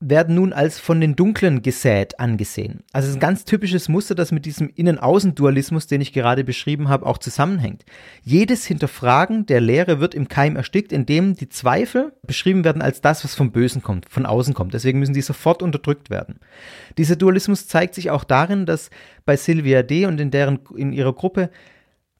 werden 0.00 0.36
nun 0.36 0.52
als 0.52 0.78
von 0.78 1.00
den 1.00 1.16
Dunklen 1.16 1.60
gesät 1.60 2.20
angesehen. 2.20 2.84
Also 2.92 3.06
es 3.06 3.10
ist 3.10 3.16
ein 3.16 3.20
ganz 3.20 3.44
typisches 3.44 3.88
Muster, 3.88 4.14
das 4.14 4.30
mit 4.30 4.46
diesem 4.46 4.70
Innen-Außen-Dualismus, 4.72 5.88
den 5.88 6.00
ich 6.00 6.12
gerade 6.12 6.44
beschrieben 6.44 6.88
habe, 6.88 7.04
auch 7.04 7.18
zusammenhängt. 7.18 7.84
Jedes 8.22 8.64
Hinterfragen 8.64 9.46
der 9.46 9.60
Lehre 9.60 9.98
wird 9.98 10.14
im 10.14 10.28
Keim 10.28 10.54
erstickt, 10.54 10.92
indem 10.92 11.34
die 11.34 11.48
Zweifel 11.48 12.12
beschrieben 12.22 12.62
werden 12.62 12.80
als 12.80 13.00
das, 13.00 13.24
was 13.24 13.34
vom 13.34 13.50
Bösen 13.50 13.82
kommt, 13.82 14.08
von 14.08 14.24
außen 14.24 14.54
kommt. 14.54 14.72
Deswegen 14.72 15.00
müssen 15.00 15.14
die 15.14 15.20
sofort 15.20 15.64
unterdrückt 15.64 16.10
werden. 16.10 16.38
Dieser 16.96 17.16
Dualismus 17.16 17.66
zeigt 17.66 17.96
sich 17.96 18.10
auch 18.10 18.22
darin, 18.22 18.66
dass 18.66 18.90
bei 19.24 19.36
Sylvia 19.36 19.82
D. 19.82 20.06
und 20.06 20.20
in, 20.20 20.30
deren, 20.30 20.60
in 20.76 20.92
ihrer 20.92 21.12
Gruppe 21.12 21.50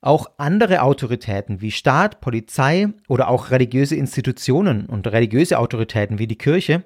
auch 0.00 0.26
andere 0.37 0.82
Autoritäten 0.82 1.61
wie 1.61 1.70
Staat, 1.70 2.20
Polizei 2.20 2.88
oder 3.06 3.28
auch 3.28 3.52
religiöse 3.52 3.94
Institutionen 3.94 4.87
und 4.87 5.06
religiöse 5.06 5.58
Autoritäten 5.58 6.18
wie 6.18 6.26
die 6.26 6.38
Kirche 6.38 6.82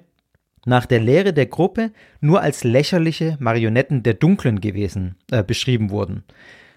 nach 0.65 0.85
der 0.85 0.99
Lehre 0.99 1.33
der 1.33 1.45
Gruppe 1.45 1.91
nur 2.21 2.41
als 2.41 2.63
lächerliche 2.63 3.37
Marionetten 3.39 4.03
der 4.03 4.13
Dunklen 4.13 4.61
gewesen 4.61 5.15
äh, 5.31 5.43
beschrieben 5.43 5.89
wurden. 5.89 6.23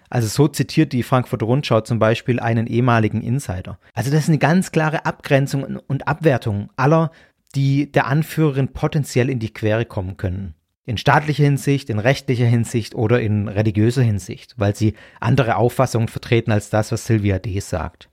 Also 0.09 0.27
so 0.27 0.47
zitiert 0.47 0.93
die 0.93 1.03
Frankfurter 1.03 1.45
Rundschau 1.45 1.81
zum 1.81 1.99
Beispiel 1.99 2.39
einen 2.39 2.67
ehemaligen 2.67 3.21
Insider. 3.21 3.77
Also 3.93 4.09
das 4.09 4.23
ist 4.23 4.29
eine 4.29 4.37
ganz 4.37 4.71
klare 4.71 5.05
Abgrenzung 5.05 5.79
und 5.87 6.07
Abwertung 6.07 6.69
aller, 6.77 7.11
die 7.55 7.91
der 7.91 8.07
Anführerin 8.07 8.69
potenziell 8.69 9.29
in 9.29 9.39
die 9.39 9.53
Quere 9.53 9.85
kommen 9.85 10.17
können. 10.17 10.53
In 10.85 10.97
staatlicher 10.97 11.43
Hinsicht, 11.43 11.89
in 11.89 11.99
rechtlicher 11.99 12.45
Hinsicht 12.45 12.95
oder 12.95 13.19
in 13.19 13.49
religiöser 13.49 14.03
Hinsicht, 14.03 14.53
weil 14.57 14.73
sie 14.73 14.93
andere 15.19 15.57
Auffassungen 15.57 16.07
vertreten 16.07 16.51
als 16.51 16.69
das, 16.69 16.93
was 16.93 17.05
Sylvia 17.05 17.39
D. 17.39 17.59
sagt. 17.59 18.09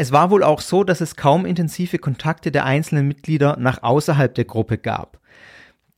Es 0.00 0.12
war 0.12 0.30
wohl 0.30 0.42
auch 0.42 0.62
so, 0.62 0.82
dass 0.82 1.02
es 1.02 1.14
kaum 1.14 1.44
intensive 1.44 1.98
Kontakte 1.98 2.50
der 2.50 2.64
einzelnen 2.64 3.06
Mitglieder 3.06 3.58
nach 3.58 3.82
außerhalb 3.82 4.34
der 4.34 4.46
Gruppe 4.46 4.78
gab. 4.78 5.20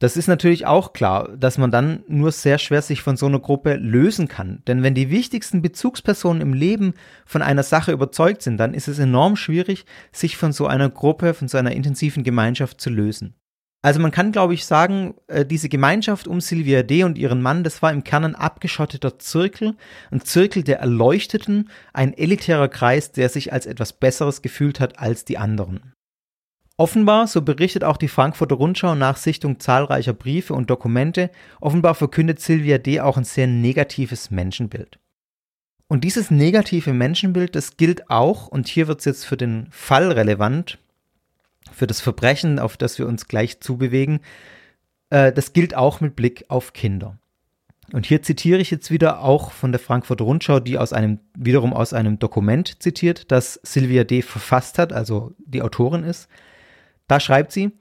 Das 0.00 0.16
ist 0.16 0.26
natürlich 0.26 0.66
auch 0.66 0.92
klar, 0.92 1.28
dass 1.36 1.56
man 1.56 1.70
dann 1.70 2.02
nur 2.08 2.32
sehr 2.32 2.58
schwer 2.58 2.82
sich 2.82 3.00
von 3.00 3.16
so 3.16 3.26
einer 3.26 3.38
Gruppe 3.38 3.76
lösen 3.76 4.26
kann. 4.26 4.60
Denn 4.66 4.82
wenn 4.82 4.96
die 4.96 5.10
wichtigsten 5.10 5.62
Bezugspersonen 5.62 6.42
im 6.42 6.52
Leben 6.52 6.94
von 7.24 7.42
einer 7.42 7.62
Sache 7.62 7.92
überzeugt 7.92 8.42
sind, 8.42 8.56
dann 8.56 8.74
ist 8.74 8.88
es 8.88 8.98
enorm 8.98 9.36
schwierig, 9.36 9.86
sich 10.10 10.36
von 10.36 10.50
so 10.50 10.66
einer 10.66 10.90
Gruppe, 10.90 11.32
von 11.32 11.46
so 11.46 11.56
einer 11.56 11.70
intensiven 11.70 12.24
Gemeinschaft 12.24 12.80
zu 12.80 12.90
lösen. 12.90 13.36
Also 13.84 13.98
man 13.98 14.12
kann, 14.12 14.30
glaube 14.30 14.54
ich, 14.54 14.64
sagen, 14.64 15.14
äh, 15.26 15.44
diese 15.44 15.68
Gemeinschaft 15.68 16.28
um 16.28 16.40
Sylvia 16.40 16.84
D. 16.84 17.02
und 17.02 17.18
ihren 17.18 17.42
Mann, 17.42 17.64
das 17.64 17.82
war 17.82 17.92
im 17.92 18.04
Kern 18.04 18.24
ein 18.24 18.34
abgeschotteter 18.36 19.18
Zirkel, 19.18 19.74
ein 20.12 20.20
Zirkel 20.20 20.62
der 20.62 20.78
Erleuchteten, 20.78 21.68
ein 21.92 22.16
elitärer 22.16 22.68
Kreis, 22.68 23.10
der 23.10 23.28
sich 23.28 23.52
als 23.52 23.66
etwas 23.66 23.92
Besseres 23.92 24.40
gefühlt 24.40 24.78
hat 24.78 25.00
als 25.00 25.24
die 25.24 25.36
anderen. 25.36 25.94
Offenbar, 26.76 27.26
so 27.26 27.42
berichtet 27.42 27.82
auch 27.82 27.96
die 27.96 28.08
Frankfurter 28.08 28.54
Rundschau 28.54 28.94
nach 28.94 29.16
Sichtung 29.16 29.58
zahlreicher 29.58 30.12
Briefe 30.12 30.54
und 30.54 30.70
Dokumente, 30.70 31.30
offenbar 31.60 31.96
verkündet 31.96 32.40
Sylvia 32.40 32.78
D. 32.78 33.00
auch 33.00 33.16
ein 33.16 33.24
sehr 33.24 33.48
negatives 33.48 34.30
Menschenbild. 34.30 35.00
Und 35.88 36.04
dieses 36.04 36.30
negative 36.30 36.92
Menschenbild, 36.94 37.54
das 37.54 37.76
gilt 37.76 38.08
auch, 38.08 38.46
und 38.46 38.68
hier 38.68 38.88
wird 38.88 39.00
es 39.00 39.04
jetzt 39.04 39.26
für 39.26 39.36
den 39.36 39.66
Fall 39.70 40.10
relevant, 40.12 40.78
für 41.72 41.86
das 41.86 42.00
Verbrechen, 42.00 42.58
auf 42.58 42.76
das 42.76 42.98
wir 42.98 43.06
uns 43.06 43.28
gleich 43.28 43.60
zubewegen, 43.60 44.20
äh, 45.10 45.32
das 45.32 45.52
gilt 45.52 45.74
auch 45.74 46.00
mit 46.00 46.16
Blick 46.16 46.44
auf 46.48 46.72
Kinder. 46.72 47.18
Und 47.92 48.06
hier 48.06 48.22
zitiere 48.22 48.58
ich 48.60 48.70
jetzt 48.70 48.90
wieder 48.90 49.20
auch 49.20 49.52
von 49.52 49.72
der 49.72 49.78
Frankfurter 49.78 50.24
Rundschau, 50.24 50.60
die 50.60 50.78
aus 50.78 50.92
einem, 50.92 51.18
wiederum 51.36 51.74
aus 51.74 51.92
einem 51.92 52.18
Dokument 52.18 52.82
zitiert, 52.82 53.30
das 53.30 53.60
Sylvia 53.62 54.04
D. 54.04 54.22
verfasst 54.22 54.78
hat, 54.78 54.92
also 54.92 55.34
die 55.38 55.62
Autorin 55.62 56.04
ist. 56.04 56.28
Da 57.06 57.20
schreibt 57.20 57.52
sie, 57.52 57.72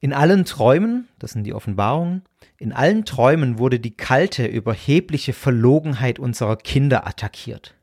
in 0.00 0.12
allen 0.12 0.44
Träumen, 0.44 1.06
das 1.20 1.30
sind 1.30 1.44
die 1.44 1.54
Offenbarungen, 1.54 2.22
in 2.58 2.72
allen 2.72 3.04
Träumen 3.04 3.58
wurde 3.58 3.78
die 3.78 3.96
kalte, 3.96 4.46
überhebliche 4.46 5.32
Verlogenheit 5.32 6.18
unserer 6.18 6.56
Kinder 6.56 7.06
attackiert. 7.06 7.74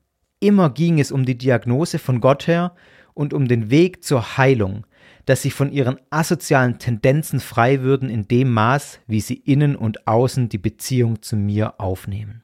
Immer 0.41 0.69
ging 0.69 0.99
es 0.99 1.11
um 1.11 1.25
die 1.25 1.37
Diagnose 1.37 1.99
von 1.99 2.19
Gott 2.19 2.47
her 2.47 2.75
und 3.13 3.33
um 3.33 3.47
den 3.47 3.69
Weg 3.69 4.03
zur 4.03 4.37
Heilung, 4.37 4.85
dass 5.29 5.43
sie 5.43 5.51
von 5.51 5.71
ihren 5.71 5.99
asozialen 6.09 6.79
Tendenzen 6.79 7.39
frei 7.39 7.81
würden 7.81 8.09
in 8.09 8.27
dem 8.27 8.51
Maß, 8.51 8.99
wie 9.05 9.21
sie 9.21 9.35
innen 9.35 9.75
und 9.75 10.07
außen 10.07 10.49
die 10.49 10.57
Beziehung 10.57 11.21
zu 11.21 11.35
mir 11.35 11.79
aufnehmen. 11.79 12.41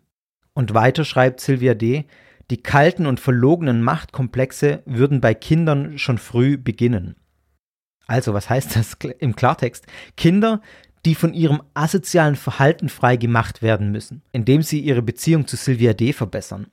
Und 0.54 0.76
weiter 0.76 1.04
schreibt 1.04 1.40
Sylvia 1.40 1.74
D., 1.74 2.06
die 2.52 2.62
kalten 2.62 3.08
und 3.08 3.20
verlogenen 3.20 3.82
Machtkomplexe 3.82 4.84
würden 4.86 5.20
bei 5.20 5.34
Kindern 5.34 5.98
schon 5.98 6.20
früh 6.20 6.58
beginnen. 6.58 7.16
Also, 8.06 8.36
was 8.36 8.52
heißt 8.52 8.76
das 8.76 8.96
im 9.18 9.36
Klartext? 9.36 9.88
Kinder, 10.16 10.62
die 11.06 11.16
von 11.16 11.34
ihrem 11.34 11.64
asozialen 11.74 12.36
Verhalten 12.36 12.90
frei 12.90 13.16
gemacht 13.16 13.64
werden 13.64 13.92
müssen, 13.92 14.22
indem 14.32 14.62
sie 14.62 14.80
ihre 14.80 15.02
Beziehung 15.02 15.48
zu 15.48 15.56
Sylvia 15.56 15.94
D. 15.94 16.14
verbessern. 16.14 16.68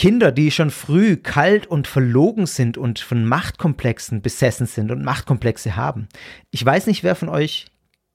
Kinder, 0.00 0.32
die 0.32 0.50
schon 0.50 0.70
früh 0.70 1.18
kalt 1.18 1.66
und 1.66 1.86
verlogen 1.86 2.46
sind 2.46 2.78
und 2.78 3.00
von 3.00 3.26
Machtkomplexen 3.26 4.22
besessen 4.22 4.64
sind 4.64 4.90
und 4.90 5.04
Machtkomplexe 5.04 5.76
haben. 5.76 6.08
Ich 6.50 6.64
weiß 6.64 6.86
nicht, 6.86 7.04
wer 7.04 7.14
von 7.14 7.28
euch 7.28 7.66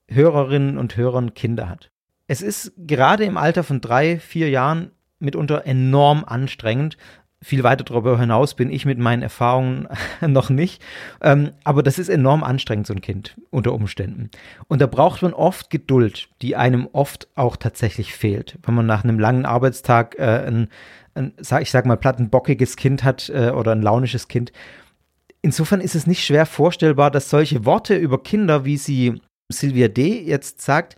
Hörerinnen 0.08 0.80
und 0.80 0.98
Hörern 0.98 1.36
Kinder 1.36 1.70
hat. 1.70 1.92
Es 2.26 2.42
ist 2.42 2.74
gerade 2.76 3.24
im 3.24 3.38
Alter 3.38 3.64
von 3.64 3.82
drei, 3.82 4.18
vier 4.18 4.50
Jahren 4.50 4.94
mitunter 5.20 5.68
enorm 5.68 6.26
anstrengend. 6.26 6.98
Viel 7.46 7.64
weiter 7.64 7.84
darüber 7.84 8.20
hinaus 8.20 8.56
bin 8.56 8.72
ich 8.72 8.88
mit 8.88 8.98
meinen 8.98 9.22
Erfahrungen 9.22 9.88
noch 10.22 10.50
nicht. 10.50 10.82
Ähm, 11.22 11.52
aber 11.64 11.84
das 11.84 12.00
ist 12.00 12.10
enorm 12.10 12.44
anstrengend, 12.44 12.88
so 12.88 12.94
ein 12.96 13.02
Kind 13.02 13.40
unter 13.52 13.72
Umständen. 13.74 14.32
Und 14.68 14.82
da 14.82 14.88
braucht 14.88 15.22
man 15.22 15.32
oft 15.32 15.70
Geduld, 15.70 16.28
die 16.42 16.56
einem 16.56 16.90
oft 16.92 17.28
auch 17.36 17.56
tatsächlich 17.56 18.16
fehlt. 18.16 18.58
Wenn 18.64 18.74
man 18.74 18.88
nach 18.88 19.04
einem 19.04 19.20
langen 19.20 19.46
Arbeitstag 19.46 20.18
äh, 20.18 20.48
ein, 20.48 20.70
ein, 21.14 21.34
ich 21.38 21.70
sag 21.70 21.86
mal, 21.86 21.98
plattenbockiges 21.98 22.78
Kind 22.78 23.04
hat 23.04 23.30
äh, 23.30 23.52
oder 23.52 23.74
ein 23.74 23.84
launisches 23.84 24.28
Kind. 24.28 24.52
Insofern 25.44 25.82
ist 25.82 25.94
es 25.94 26.08
nicht 26.08 26.26
schwer 26.26 26.48
vorstellbar, 26.48 27.12
dass 27.12 27.30
solche 27.30 27.64
Worte 27.64 27.96
über 27.96 28.24
Kinder, 28.24 28.66
wie 28.66 28.78
sie 28.78 29.22
Sylvia 29.50 29.88
D. 29.88 30.24
jetzt 30.24 30.62
sagt, 30.62 30.98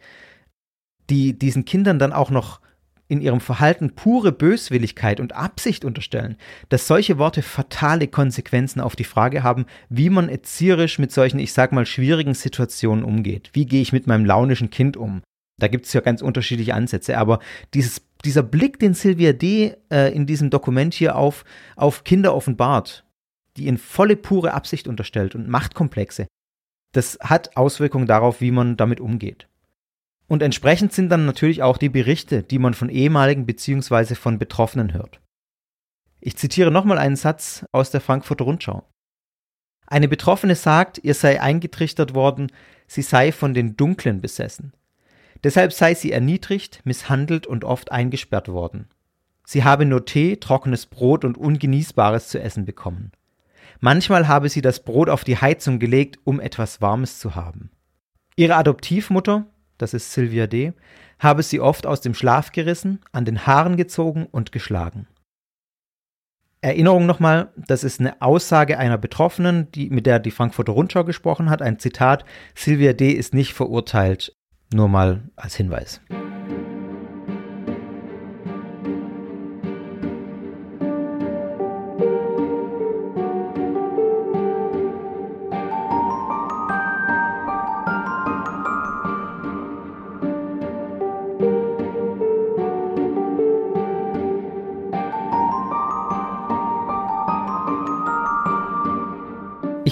die 1.10 1.38
diesen 1.38 1.66
Kindern 1.66 2.00
dann 2.00 2.14
auch 2.14 2.30
noch 2.30 2.62
in 3.08 3.22
ihrem 3.22 3.40
Verhalten 3.40 3.96
pure 3.96 4.32
Böswilligkeit 4.32 5.20
und 5.20 5.34
Absicht 5.34 5.86
unterstellen, 5.86 6.38
dass 6.70 6.88
solche 6.88 7.18
Worte 7.18 7.42
fatale 7.42 8.08
Konsequenzen 8.08 8.82
auf 8.82 8.96
die 8.96 9.04
Frage 9.04 9.44
haben, 9.44 9.66
wie 9.90 10.10
man 10.10 10.30
erzieherisch 10.30 11.00
mit 11.00 11.12
solchen, 11.12 11.40
ich 11.40 11.54
sag 11.54 11.72
mal, 11.72 11.86
schwierigen 11.86 12.34
Situationen 12.34 13.04
umgeht. 13.04 13.50
Wie 13.54 13.66
gehe 13.66 13.82
ich 13.82 13.94
mit 13.94 14.08
meinem 14.08 14.26
launischen 14.26 14.70
Kind 14.70 14.98
um? 14.98 15.22
Da 15.60 15.68
gibt 15.68 15.86
es 15.86 15.94
ja 15.94 16.02
ganz 16.02 16.22
unterschiedliche 16.22 16.76
Ansätze, 16.76 17.18
aber 17.18 17.40
dieses, 17.74 18.02
dieser 18.24 18.44
Blick, 18.44 18.80
den 18.80 18.94
Sylvia 18.94 19.34
D. 19.34 19.76
Äh, 19.92 20.14
in 20.14 20.28
diesem 20.28 20.50
Dokument 20.50 20.94
hier 20.94 21.16
auf, 21.16 21.46
auf 21.76 22.04
Kinder 22.04 22.36
offenbart, 22.36 23.06
die 23.56 23.68
in 23.68 23.78
volle 23.78 24.16
pure 24.16 24.54
Absicht 24.54 24.88
unterstellt 24.88 25.34
und 25.34 25.48
Machtkomplexe, 25.48 26.28
das 26.94 27.18
hat 27.22 27.58
Auswirkungen 27.58 28.08
darauf, 28.08 28.40
wie 28.42 28.52
man 28.52 28.78
damit 28.78 29.00
umgeht. 29.00 29.48
Und 30.28 30.42
entsprechend 30.42 30.94
sind 30.94 31.10
dann 31.10 31.26
natürlich 31.26 31.64
auch 31.64 31.78
die 31.78 31.90
Berichte, 31.90 32.44
die 32.44 32.60
man 32.60 32.74
von 32.74 32.90
ehemaligen 32.90 33.46
bzw. 33.46 34.16
von 34.16 34.38
Betroffenen 34.38 34.94
hört. 34.94 35.22
Ich 36.20 36.36
zitiere 36.36 36.72
nochmal 36.72 36.98
einen 36.98 37.16
Satz 37.16 37.66
aus 37.72 37.92
der 37.92 38.02
Frankfurter 38.02 38.46
Rundschau. 38.46 38.84
Eine 39.86 40.10
Betroffene 40.10 40.56
sagt, 40.56 41.00
ihr 41.04 41.14
sei 41.14 41.42
eingetrichtert 41.42 42.14
worden, 42.14 42.52
sie 42.88 43.02
sei 43.02 43.32
von 43.32 43.54
den 43.54 43.78
Dunklen 43.78 44.20
besessen. 44.20 44.74
Deshalb 45.44 45.72
sei 45.72 45.94
sie 45.94 46.12
erniedrigt, 46.12 46.82
misshandelt 46.84 47.48
und 47.48 47.64
oft 47.64 47.92
eingesperrt 47.92 48.50
worden. 48.50 48.90
Sie 49.46 49.64
habe 49.64 49.86
nur 49.86 50.06
Tee, 50.06 50.36
trockenes 50.36 50.88
Brot 50.88 51.24
und 51.24 51.38
Ungenießbares 51.38 52.28
zu 52.28 52.42
essen 52.42 52.66
bekommen. 52.66 53.14
Manchmal 53.80 54.28
habe 54.28 54.50
sie 54.50 54.62
das 54.62 54.84
Brot 54.84 55.08
auf 55.10 55.24
die 55.24 55.38
Heizung 55.38 55.80
gelegt, 55.80 56.20
um 56.26 56.42
etwas 56.42 56.82
Warmes 56.82 57.20
zu 57.20 57.36
haben. 57.36 57.70
Ihre 58.36 58.56
Adoptivmutter, 58.56 59.46
das 59.78 59.94
ist 59.94 60.14
Sylvia 60.14 60.48
D., 60.48 60.74
habe 61.20 61.44
sie 61.44 61.60
oft 61.60 61.88
aus 61.88 62.02
dem 62.02 62.14
Schlaf 62.14 62.52
gerissen, 62.52 63.00
an 63.12 63.26
den 63.26 63.48
Haaren 63.48 63.78
gezogen 63.78 64.28
und 64.30 64.52
geschlagen. 64.52 65.08
Erinnerung 66.62 67.06
nochmal, 67.06 67.52
das 67.56 67.84
ist 67.84 68.00
eine 68.00 68.22
Aussage 68.22 68.78
einer 68.78 68.98
Betroffenen, 68.98 69.72
die, 69.72 69.90
mit 69.90 70.06
der 70.06 70.20
die 70.20 70.32
Frankfurter 70.32 70.74
Rundschau 70.74 71.04
gesprochen 71.04 71.50
hat, 71.50 71.62
ein 71.62 71.80
Zitat, 71.80 72.26
Sylvia 72.56 72.94
D. 72.94 73.12
ist 73.12 73.34
nicht 73.34 73.54
verurteilt, 73.54 74.36
nur 74.74 74.88
mal 74.88 75.30
als 75.36 75.56
Hinweis. 75.56 76.02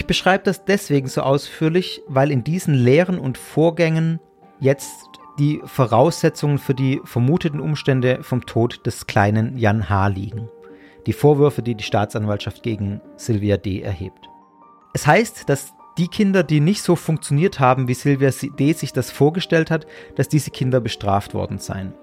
Ich 0.06 0.08
beschreibe 0.08 0.44
das 0.44 0.64
deswegen 0.64 1.08
so 1.08 1.22
ausführlich, 1.22 2.04
weil 2.08 2.30
in 2.30 2.44
diesen 2.44 2.76
Lehren 2.76 3.18
und 3.18 3.40
Vorgängen 3.40 4.20
jetzt 4.60 5.08
die 5.40 5.60
Voraussetzungen 5.66 6.60
für 6.60 6.76
die 6.76 7.02
vermuteten 7.06 7.60
Umstände 7.60 8.20
vom 8.22 8.46
Tod 8.46 8.86
des 8.86 9.08
kleinen 9.08 9.58
Jan 9.58 9.90
H. 9.90 10.06
liegen. 10.10 10.48
Die 11.08 11.14
Vorwürfe, 11.14 11.64
die 11.64 11.74
die 11.74 11.84
Staatsanwaltschaft 11.84 12.62
gegen 12.62 13.02
Sylvia 13.16 13.58
D. 13.58 13.82
erhebt. 13.82 14.30
Es 14.94 15.08
heißt, 15.08 15.50
dass 15.50 15.74
die 15.98 16.08
Kinder, 16.08 16.44
die 16.44 16.60
nicht 16.60 16.84
so 16.84 16.96
funktioniert 16.96 17.60
haben, 17.60 17.88
wie 17.88 17.96
Sylvia 17.96 18.30
D. 18.30 18.74
sich 18.74 18.94
das 18.94 19.10
vorgestellt 19.10 19.72
hat, 19.72 19.88
dass 20.16 20.30
diese 20.30 20.52
Kinder 20.52 20.82
bestraft 20.82 21.34
worden 21.34 21.58
seien. 21.58 21.96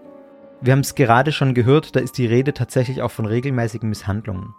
Wir 0.60 0.72
haben 0.72 0.80
es 0.80 0.96
gerade 0.96 1.30
schon 1.30 1.54
gehört, 1.54 1.94
da 1.94 2.00
ist 2.00 2.18
die 2.18 2.26
Rede 2.26 2.52
tatsächlich 2.52 3.00
auch 3.00 3.12
von 3.12 3.26
regelmäßigen 3.26 3.88
Misshandlungen. 3.88 4.56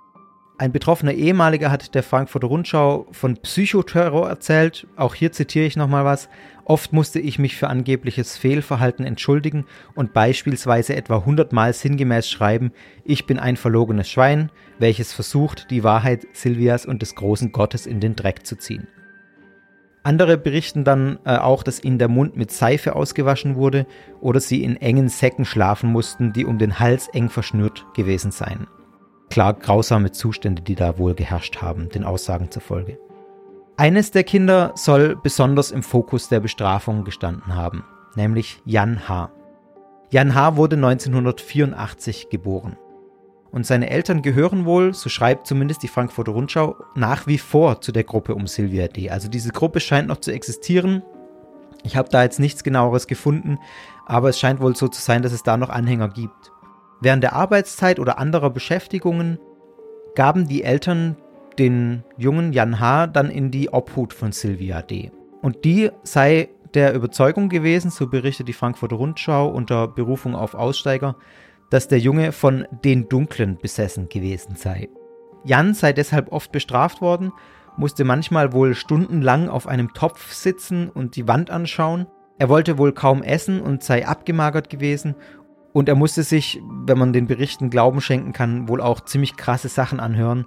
Ein 0.60 0.72
betroffener 0.72 1.14
ehemaliger 1.14 1.72
hat 1.72 1.96
der 1.96 2.04
Frankfurter 2.04 2.48
Rundschau 2.48 3.08
von 3.12 3.38
Psychoterror 3.38 4.30
erzählt. 4.30 4.86
Auch 4.96 5.16
hier 5.16 5.32
zitiere 5.32 5.66
ich 5.66 5.76
nochmal 5.76 6.06
was. 6.06 6.30
Oft 6.64 6.94
musste 6.94 7.20
ich 7.20 7.40
mich 7.40 7.56
für 7.56 7.70
angebliches 7.70 8.38
Fehlverhalten 8.38 9.04
entschuldigen 9.04 9.66
und 9.96 10.14
beispielsweise 10.14 10.96
etwa 10.96 11.26
hundertmal 11.26 11.74
sinngemäß 11.74 12.30
schreiben, 12.30 12.72
ich 13.04 13.26
bin 13.26 13.40
ein 13.40 13.58
verlogenes 13.58 14.10
Schwein, 14.10 14.52
welches 14.78 15.12
versucht, 15.12 15.72
die 15.72 15.84
Wahrheit 15.84 16.28
Silvias 16.34 16.86
und 16.86 17.02
des 17.02 17.16
großen 17.16 17.52
Gottes 17.52 17.88
in 17.88 18.00
den 18.00 18.16
Dreck 18.16 18.46
zu 18.46 18.56
ziehen. 18.56 18.88
Andere 20.04 20.38
berichten 20.38 20.84
dann 20.84 21.18
äh, 21.26 21.36
auch, 21.36 21.64
dass 21.64 21.84
ihnen 21.84 21.98
der 21.98 22.10
Mund 22.10 22.38
mit 22.38 22.52
Seife 22.52 22.96
ausgewaschen 22.96 23.56
wurde 23.56 23.88
oder 24.22 24.40
sie 24.40 24.64
in 24.64 24.78
engen 24.78 25.10
Säcken 25.10 25.46
schlafen 25.46 25.90
mussten, 25.90 26.32
die 26.32 26.46
um 26.46 26.60
den 26.60 26.80
Hals 26.80 27.08
eng 27.08 27.30
verschnürt 27.30 27.86
gewesen 27.96 28.32
seien 28.32 28.68
klar 29.34 29.56
grausame 29.56 30.12
Zustände, 30.12 30.62
die 30.62 30.76
da 30.76 31.00
wohl 31.00 31.16
geherrscht 31.16 31.60
haben, 31.60 31.90
den 31.90 32.04
Aussagen 32.04 32.52
zufolge. 32.52 33.00
Eines 33.78 34.12
der 34.12 34.24
Kinder 34.24 34.74
soll 34.76 35.16
besonders 35.16 35.72
im 35.72 35.82
Fokus 35.82 36.30
der 36.30 36.40
Bestrafung 36.40 37.04
gestanden 37.04 37.56
haben, 37.56 37.84
nämlich 38.16 38.62
Jan 38.64 39.10
H. 39.10 39.32
Jan 40.12 40.36
H. 40.36 40.56
wurde 40.56 40.76
1984 40.76 42.30
geboren. 42.30 42.78
Und 43.50 43.66
seine 43.66 43.90
Eltern 43.90 44.22
gehören 44.22 44.66
wohl, 44.66 44.94
so 44.94 45.10
schreibt 45.10 45.48
zumindest 45.48 45.82
die 45.82 45.88
Frankfurter 45.88 46.34
Rundschau, 46.34 46.76
nach 46.94 47.26
wie 47.26 47.40
vor 47.40 47.82
zu 47.82 47.92
der 47.92 48.04
Gruppe 48.04 48.36
um 48.36 48.46
Sylvia 48.46 48.88
D. 48.88 49.10
Also 49.10 49.30
diese 49.30 49.50
Gruppe 49.50 49.80
scheint 49.80 50.10
noch 50.10 50.22
zu 50.22 50.32
existieren. 50.32 51.02
Ich 51.82 51.98
habe 51.98 52.10
da 52.10 52.22
jetzt 52.22 52.40
nichts 52.40 52.64
genaueres 52.64 53.08
gefunden, 53.08 53.58
aber 54.06 54.30
es 54.30 54.40
scheint 54.40 54.62
wohl 54.62 54.76
so 54.76 54.88
zu 54.90 55.02
sein, 55.02 55.24
dass 55.24 55.34
es 55.34 55.42
da 55.42 55.58
noch 55.58 55.70
Anhänger 55.70 56.10
gibt. 56.10 56.53
Während 57.04 57.22
der 57.22 57.34
Arbeitszeit 57.34 58.00
oder 58.00 58.18
anderer 58.18 58.50
Beschäftigungen 58.50 59.38
gaben 60.16 60.48
die 60.48 60.64
Eltern 60.64 61.18
den 61.60 62.06
jungen 62.18 62.54
Jan 62.54 62.80
H. 62.80 63.08
dann 63.08 63.30
in 63.30 63.52
die 63.52 63.74
Obhut 63.74 64.14
von 64.14 64.32
Sylvia 64.32 64.82
D. 64.82 65.12
Und 65.42 65.66
die 65.66 65.92
sei 66.04 66.48
der 66.74 66.94
Überzeugung 66.94 67.50
gewesen, 67.50 67.92
so 67.92 68.08
berichtet 68.08 68.48
die 68.48 68.54
Frankfurter 68.54 68.96
Rundschau 68.96 69.50
unter 69.50 69.90
Berufung 69.90 70.34
auf 70.34 70.54
Aussteiger, 70.54 71.18
dass 71.70 71.90
der 71.90 72.00
Junge 72.00 72.32
von 72.32 72.66
den 72.86 73.10
Dunklen 73.10 73.58
besessen 73.58 74.08
gewesen 74.08 74.56
sei. 74.56 74.88
Jan 75.44 75.74
sei 75.74 75.92
deshalb 75.92 76.32
oft 76.32 76.54
bestraft 76.54 77.02
worden, 77.02 77.34
musste 77.76 78.06
manchmal 78.06 78.54
wohl 78.54 78.76
stundenlang 78.76 79.50
auf 79.50 79.68
einem 79.68 79.94
Topf 79.94 80.32
sitzen 80.32 80.88
und 80.88 81.18
die 81.18 81.28
Wand 81.28 81.52
anschauen. 81.52 82.08
Er 82.40 82.48
wollte 82.48 82.78
wohl 82.78 82.94
kaum 82.94 83.24
essen 83.24 83.62
und 83.62 83.84
sei 83.84 84.08
abgemagert 84.08 84.70
gewesen 84.70 85.16
und 85.74 85.90
er 85.90 85.96
musste 85.96 86.22
sich, 86.24 86.62
wenn 86.86 87.00
man 87.00 87.14
den 87.14 87.28
Berichten 87.28 87.72
Glauben 87.72 88.00
schenken 88.00 88.32
kann, 88.32 88.70
wohl 88.70 88.80
auch 88.80 89.02
ziemlich 89.02 89.36
krasse 89.36 89.68
Sachen 89.68 90.00
anhören. 90.00 90.46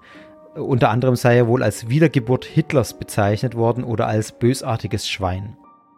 Unter 0.55 0.91
anderem 0.91 1.17
sei 1.17 1.37
er 1.37 1.49
wohl 1.49 1.63
als 1.63 1.89
Wiedergeburt 1.89 2.45
Hitlers 2.45 2.99
bezeichnet 2.99 3.57
worden 3.57 3.85
oder 3.85 4.07
als 4.07 4.33
bösartiges 4.33 5.09
Schwein. 5.09 5.57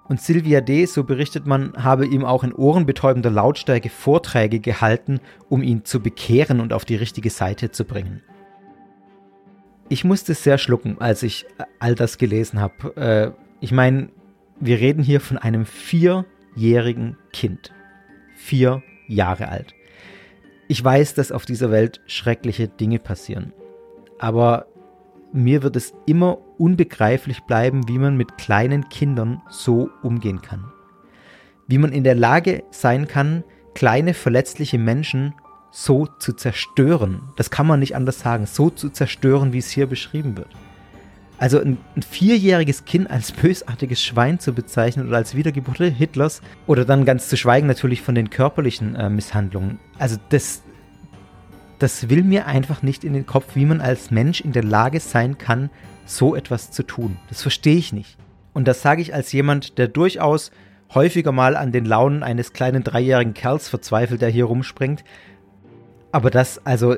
Und 0.09 0.23
Sylvia 0.23 0.63
D., 0.63 0.87
so 0.87 1.05
berichtet 1.05 1.47
man, 1.47 1.75
habe 1.77 2.07
ihm 2.07 2.25
auch 2.25 2.43
in 2.43 2.55
ohrenbetäubender 2.55 3.31
Lautstärke 3.31 3.91
Vorträge 3.91 4.59
gehalten, 4.59 5.21
um 5.51 5.63
ihn 5.63 5.85
zu 5.85 6.01
bekehren 6.01 6.61
und 6.61 6.73
auf 6.73 6.87
die 6.87 6.97
richtige 6.97 7.29
Seite 7.29 7.71
zu 7.71 7.85
bringen. 7.85 8.23
Ich 9.91 10.05
musste 10.05 10.33
sehr 10.33 10.57
schlucken, 10.57 10.97
als 11.01 11.23
ich 11.23 11.45
all 11.79 11.95
das 11.95 12.17
gelesen 12.17 12.61
habe. 12.61 12.97
Äh, 12.97 13.31
ich 13.61 13.73
meine, 13.73 14.09
wir 14.59 14.79
reden 14.79 15.03
hier 15.03 15.21
von 15.21 15.37
einem 15.37 15.67
vierjährigen 15.67 17.19
Kind. 17.33 17.73
Vier 18.35 18.83
Jahre 19.09 19.49
alt. 19.49 19.75
Ich 20.69 20.85
weiß, 20.85 21.15
dass 21.15 21.33
auf 21.33 21.47
dieser 21.47 21.71
Welt 21.71 22.01
schreckliche 22.07 22.69
Dinge 22.69 22.99
passieren. 22.99 23.53
Aber 24.19 24.67
mir 25.33 25.63
wird 25.63 25.77
es 25.77 25.95
immer 26.07 26.39
unbegreiflich 26.59 27.43
bleiben, 27.43 27.89
wie 27.89 27.99
man 27.99 28.17
mit 28.17 28.39
kleinen 28.39 28.89
Kindern 28.89 29.43
so 29.49 29.91
umgehen 30.03 30.43
kann. 30.43 30.71
Wie 31.67 31.79
man 31.79 31.93
in 31.93 32.05
der 32.05 32.15
Lage 32.15 32.65
sein 32.71 33.09
kann, 33.09 33.45
kleine 33.75 34.15
verletzliche 34.15 34.79
Menschen 34.79 35.35
so 35.71 36.07
zu 36.19 36.33
zerstören. 36.33 37.23
Das 37.37 37.51
kann 37.51 37.67
man 37.67 37.81
nicht 37.81 37.95
anders 37.95 38.21
sagen. 38.21 38.47
So 38.47 38.71
zu 38.71 38.91
zerstören, 38.91 39.53
wie 39.53 39.59
es 39.59 39.71
hier 39.71 39.87
beschrieben 39.87 40.37
wird. 40.37 40.49
Also 41.39 41.61
ein, 41.61 41.79
ein, 41.97 42.03
vierjähriges 42.03 42.85
Kind 42.85 43.11
als 43.11 43.31
bösartiges 43.31 44.03
Schwein 44.03 44.41
zu 44.41 44.53
bezeichnen 44.53 45.07
oder 45.07 45.19
als 45.19 45.37
Wiedergeburt 45.37 45.79
Hitlers 45.79 46.43
oder 46.67 46.85
dann 46.85 47.05
ganz 47.05 47.29
zu 47.29 47.37
schweigen 47.37 47.69
natürlich 47.69 48.03
von 48.03 48.17
den 48.17 48.29
körperlichen 48.29 48.97
äh, 48.97 49.09
Misshandlungen. 49.09 49.79
Also 49.99 50.17
das, 50.31 50.63
das 51.79 52.11
will 52.11 52.25
mir 52.25 52.47
einfach 52.47 52.83
nicht 52.83 53.05
in 53.05 53.13
den 53.13 53.25
Kopf, 53.25 53.55
wie 53.55 53.67
man 53.67 53.81
als 53.81 54.11
Mensch 54.11 54.41
in 54.41 54.53
der 54.53 54.65
Lage 54.65 54.99
sein 54.99 55.39
kann, 55.39 55.71
so 56.05 56.35
etwas 56.35 56.73
zu 56.73 56.83
tun. 56.83 57.17
Das 57.29 57.43
verstehe 57.43 57.77
ich 57.77 57.93
nicht. 57.93 58.19
Und 58.53 58.67
das 58.67 58.83
sage 58.83 59.03
ich 59.03 59.15
als 59.15 59.31
jemand, 59.31 59.79
der 59.79 59.87
durchaus 59.87 60.51
häufiger 60.93 61.31
mal 61.31 61.55
an 61.55 61.71
den 61.71 61.85
Launen 61.85 62.25
eines 62.25 62.53
kleinen 62.53 62.83
dreijährigen 62.83 63.35
Kerls 63.35 63.69
verzweifelt, 63.69 64.23
der 64.23 64.31
hier 64.31 64.47
rumspringt. 64.47 65.05
Aber 66.11 66.31
das, 66.31 66.65
also 66.67 66.97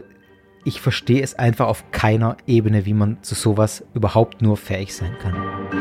ich 0.65 0.81
verstehe 0.81 1.23
es 1.23 1.35
einfach 1.35 1.67
auf 1.67 1.91
keiner 1.91 2.37
Ebene, 2.47 2.87
wie 2.87 2.95
man 2.95 3.23
zu 3.23 3.35
sowas 3.35 3.85
überhaupt 3.95 4.43
nur 4.43 4.57
fähig 4.57 4.95
sein 4.95 5.17
kann. 5.19 5.80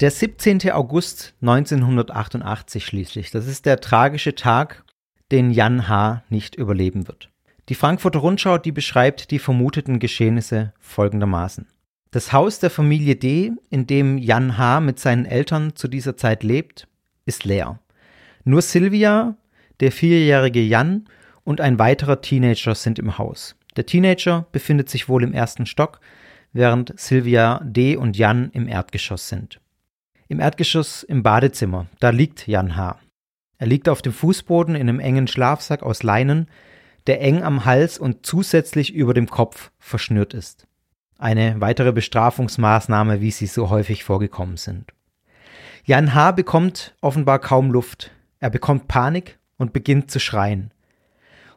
Der 0.00 0.10
17. 0.10 0.72
August 0.72 1.32
1988 1.40 2.84
schließlich, 2.84 3.30
das 3.30 3.46
ist 3.46 3.64
der 3.64 3.80
tragische 3.80 4.34
Tag, 4.34 4.84
den 5.32 5.50
Jan 5.50 5.88
H. 5.88 6.22
nicht 6.28 6.54
überleben 6.54 7.08
wird. 7.08 7.30
Die 7.70 7.74
Frankfurter 7.74 8.18
Rundschau, 8.18 8.58
die 8.58 8.72
beschreibt 8.72 9.30
die 9.30 9.38
vermuteten 9.38 9.98
Geschehnisse 9.98 10.74
folgendermaßen. 10.80 11.66
Das 12.10 12.34
Haus 12.34 12.58
der 12.58 12.68
Familie 12.68 13.16
D, 13.16 13.52
in 13.70 13.86
dem 13.86 14.18
Jan 14.18 14.58
H. 14.58 14.80
mit 14.80 15.00
seinen 15.00 15.24
Eltern 15.24 15.74
zu 15.76 15.88
dieser 15.88 16.14
Zeit 16.14 16.42
lebt, 16.42 16.88
ist 17.24 17.44
leer. 17.44 17.80
Nur 18.44 18.60
Silvia, 18.60 19.38
der 19.80 19.92
vierjährige 19.92 20.60
Jan 20.60 21.08
und 21.42 21.62
ein 21.62 21.78
weiterer 21.78 22.20
Teenager 22.20 22.74
sind 22.74 22.98
im 22.98 23.16
Haus. 23.16 23.56
Der 23.76 23.86
Teenager 23.86 24.46
befindet 24.52 24.90
sich 24.90 25.08
wohl 25.08 25.24
im 25.24 25.32
ersten 25.32 25.64
Stock, 25.64 26.00
während 26.52 26.92
Silvia 27.00 27.62
D. 27.64 27.96
und 27.96 28.18
Jan 28.18 28.50
im 28.52 28.68
Erdgeschoss 28.68 29.30
sind. 29.30 29.58
Im 30.28 30.40
Erdgeschoss 30.40 31.04
im 31.04 31.22
Badezimmer, 31.22 31.86
da 32.00 32.10
liegt 32.10 32.48
Jan 32.48 32.74
H. 32.74 32.98
Er 33.58 33.66
liegt 33.68 33.88
auf 33.88 34.02
dem 34.02 34.12
Fußboden 34.12 34.74
in 34.74 34.88
einem 34.88 34.98
engen 34.98 35.28
Schlafsack 35.28 35.84
aus 35.84 36.02
Leinen, 36.02 36.48
der 37.06 37.20
eng 37.20 37.44
am 37.44 37.64
Hals 37.64 37.96
und 37.96 38.26
zusätzlich 38.26 38.92
über 38.92 39.14
dem 39.14 39.28
Kopf 39.28 39.70
verschnürt 39.78 40.34
ist. 40.34 40.66
Eine 41.16 41.60
weitere 41.60 41.92
Bestrafungsmaßnahme, 41.92 43.20
wie 43.20 43.30
sie 43.30 43.46
so 43.46 43.70
häufig 43.70 44.02
vorgekommen 44.02 44.56
sind. 44.56 44.92
Jan 45.84 46.12
H. 46.12 46.32
bekommt 46.32 46.96
offenbar 47.00 47.38
kaum 47.38 47.70
Luft. 47.70 48.10
Er 48.40 48.50
bekommt 48.50 48.88
Panik 48.88 49.38
und 49.58 49.72
beginnt 49.72 50.10
zu 50.10 50.18
schreien. 50.18 50.72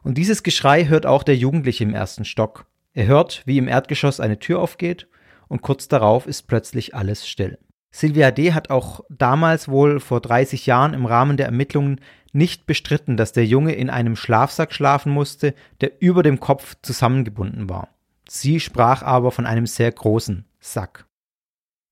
Und 0.04 0.16
dieses 0.16 0.44
Geschrei 0.44 0.84
hört 0.86 1.06
auch 1.06 1.24
der 1.24 1.36
Jugendliche 1.36 1.82
im 1.82 1.92
ersten 1.92 2.24
Stock. 2.24 2.66
Er 2.94 3.06
hört, 3.06 3.42
wie 3.46 3.58
im 3.58 3.66
Erdgeschoss 3.66 4.20
eine 4.20 4.38
Tür 4.38 4.60
aufgeht 4.60 5.08
und 5.48 5.60
kurz 5.60 5.88
darauf 5.88 6.28
ist 6.28 6.42
plötzlich 6.42 6.94
alles 6.94 7.28
still. 7.28 7.58
Silvia 7.90 8.30
D. 8.30 8.52
hat 8.52 8.70
auch 8.70 9.00
damals 9.08 9.68
wohl 9.68 10.00
vor 10.00 10.20
30 10.20 10.66
Jahren 10.66 10.94
im 10.94 11.06
Rahmen 11.06 11.36
der 11.36 11.46
Ermittlungen 11.46 12.00
nicht 12.32 12.66
bestritten, 12.66 13.16
dass 13.16 13.32
der 13.32 13.44
Junge 13.44 13.72
in 13.72 13.90
einem 13.90 14.14
Schlafsack 14.14 14.72
schlafen 14.72 15.12
musste, 15.12 15.54
der 15.80 16.00
über 16.00 16.22
dem 16.22 16.38
Kopf 16.38 16.76
zusammengebunden 16.82 17.68
war. 17.68 17.88
Sie 18.28 18.60
sprach 18.60 19.02
aber 19.02 19.32
von 19.32 19.44
einem 19.46 19.66
sehr 19.66 19.90
großen 19.90 20.44
Sack. 20.60 21.06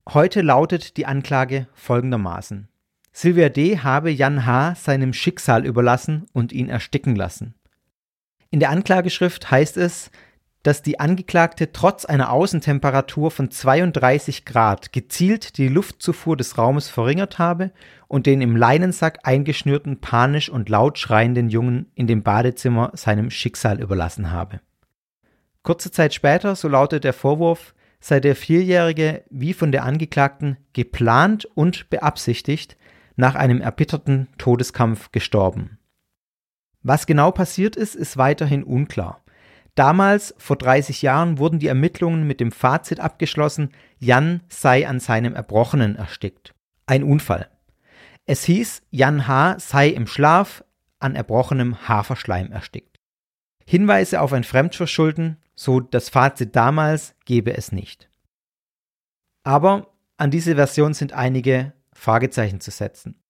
Heute 0.09 0.41
lautet 0.41 0.97
die 0.97 1.07
Anklage 1.07 1.67
folgendermaßen. 1.75 2.69
Silvia 3.13 3.49
D. 3.49 3.79
habe 3.79 4.11
Jan 4.11 4.47
H. 4.47 4.77
seinem 4.77 5.13
Schicksal 5.13 5.67
überlassen 5.67 6.27
und 6.33 6.53
ihn 6.53 6.69
ersticken 6.69 7.17
lassen. 7.17 7.55
In 8.51 8.61
der 8.61 8.71
Anklageschrift 8.71 9.51
heißt 9.51 9.77
es, 9.77 10.11
dass 10.69 10.83
die 10.83 11.01
Angeklagte 11.01 11.73
trotz 11.73 12.05
einer 12.05 12.31
Außentemperatur 12.31 13.31
von 13.31 13.51
32 13.51 14.45
Grad 14.45 14.93
gezielt 14.93 15.57
die 15.57 15.67
Luftzufuhr 15.67 16.37
des 16.37 16.59
Raumes 16.59 16.91
verringert 16.91 17.39
habe 17.39 17.73
und 18.07 18.27
den 18.27 18.43
im 18.43 18.55
Leinensack 18.55 19.21
eingeschnürten, 19.23 20.03
panisch 20.03 20.51
und 20.51 20.69
laut 20.69 20.99
schreienden 20.99 21.49
Jungen 21.49 21.91
in 21.95 22.07
dem 22.07 22.23
Badezimmer 22.23 22.91
seinem 22.93 23.31
Schicksal 23.31 23.81
überlassen 23.81 24.31
habe. 24.31 24.61
Kurze 25.63 25.91
Zeit 25.91 26.13
später, 26.13 26.55
so 26.55 26.69
lautet 26.69 27.03
der 27.03 27.15
Vorwurf, 27.15 27.75
sei 27.99 28.21
der 28.21 28.37
Vierjährige 28.37 29.25
wie 29.31 29.55
von 29.55 29.73
der 29.73 29.85
Angeklagten 29.85 30.59
geplant 30.75 31.47
und 31.47 31.89
beabsichtigt 31.89 32.77
nach 33.17 33.37
einem 33.37 33.63
erbitterten 33.63 34.29
Todeskampf 34.37 35.13
gestorben. 35.13 35.79
Was 36.83 37.07
genau 37.07 37.31
passiert 37.31 37.75
ist, 37.75 37.95
ist 37.95 38.19
weiterhin 38.19 38.65
unklar. 38.65 39.23
Damals, 39.79 40.35
vor 40.39 40.57
30 40.57 41.03
Jahren, 41.03 41.39
wurden 41.39 41.61
die 41.61 41.69
Ermittlungen 41.69 42.27
mit 42.27 42.41
dem 42.41 42.51
Fazit 42.51 42.99
abgeschlossen, 42.99 43.71
Jan 44.01 44.41
sei 44.49 44.89
an 44.89 44.99
seinem 44.99 45.37
Erbrochenen 45.37 45.95
erstickt. 45.95 46.53
Ein 46.87 47.05
Unfall. 47.05 47.49
Es 48.27 48.43
hieß, 48.43 48.83
Jan 48.91 49.29
H. 49.29 49.61
sei 49.61 49.91
im 49.91 50.09
Schlaf 50.09 50.65
an 50.99 51.15
erbrochenem 51.15 51.87
Haferschleim 51.87 52.51
erstickt. 52.51 52.99
Hinweise 53.67 54.21
auf 54.21 54.33
ein 54.33 54.43
Fremdverschulden, 54.43 55.37
so 55.55 55.79
das 55.79 56.09
Fazit 56.09 56.57
damals, 56.57 57.15
gebe 57.25 57.57
es 57.57 57.71
nicht. 57.71 58.11
Aber 59.45 59.95
an 60.17 60.33
diese 60.33 60.57
Version 60.57 60.93
sind 60.93 61.13
einige 61.13 61.73
Fragezeichen 61.93 62.61
zu 62.61 62.73
setzen. 62.73 63.23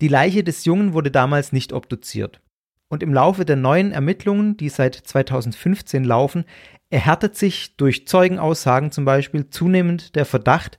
Die 0.00 0.08
Leiche 0.08 0.44
des 0.44 0.64
Jungen 0.64 0.94
wurde 0.94 1.10
damals 1.10 1.52
nicht 1.52 1.74
obduziert. 1.74 2.40
Und 2.88 3.02
im 3.02 3.12
Laufe 3.12 3.44
der 3.44 3.56
neuen 3.56 3.92
Ermittlungen, 3.92 4.56
die 4.56 4.68
seit 4.68 4.94
2015 4.94 6.04
laufen, 6.04 6.44
erhärtet 6.90 7.36
sich 7.36 7.76
durch 7.76 8.06
Zeugenaussagen 8.06 8.92
zum 8.92 9.04
Beispiel 9.04 9.50
zunehmend 9.50 10.14
der 10.14 10.24
Verdacht, 10.24 10.78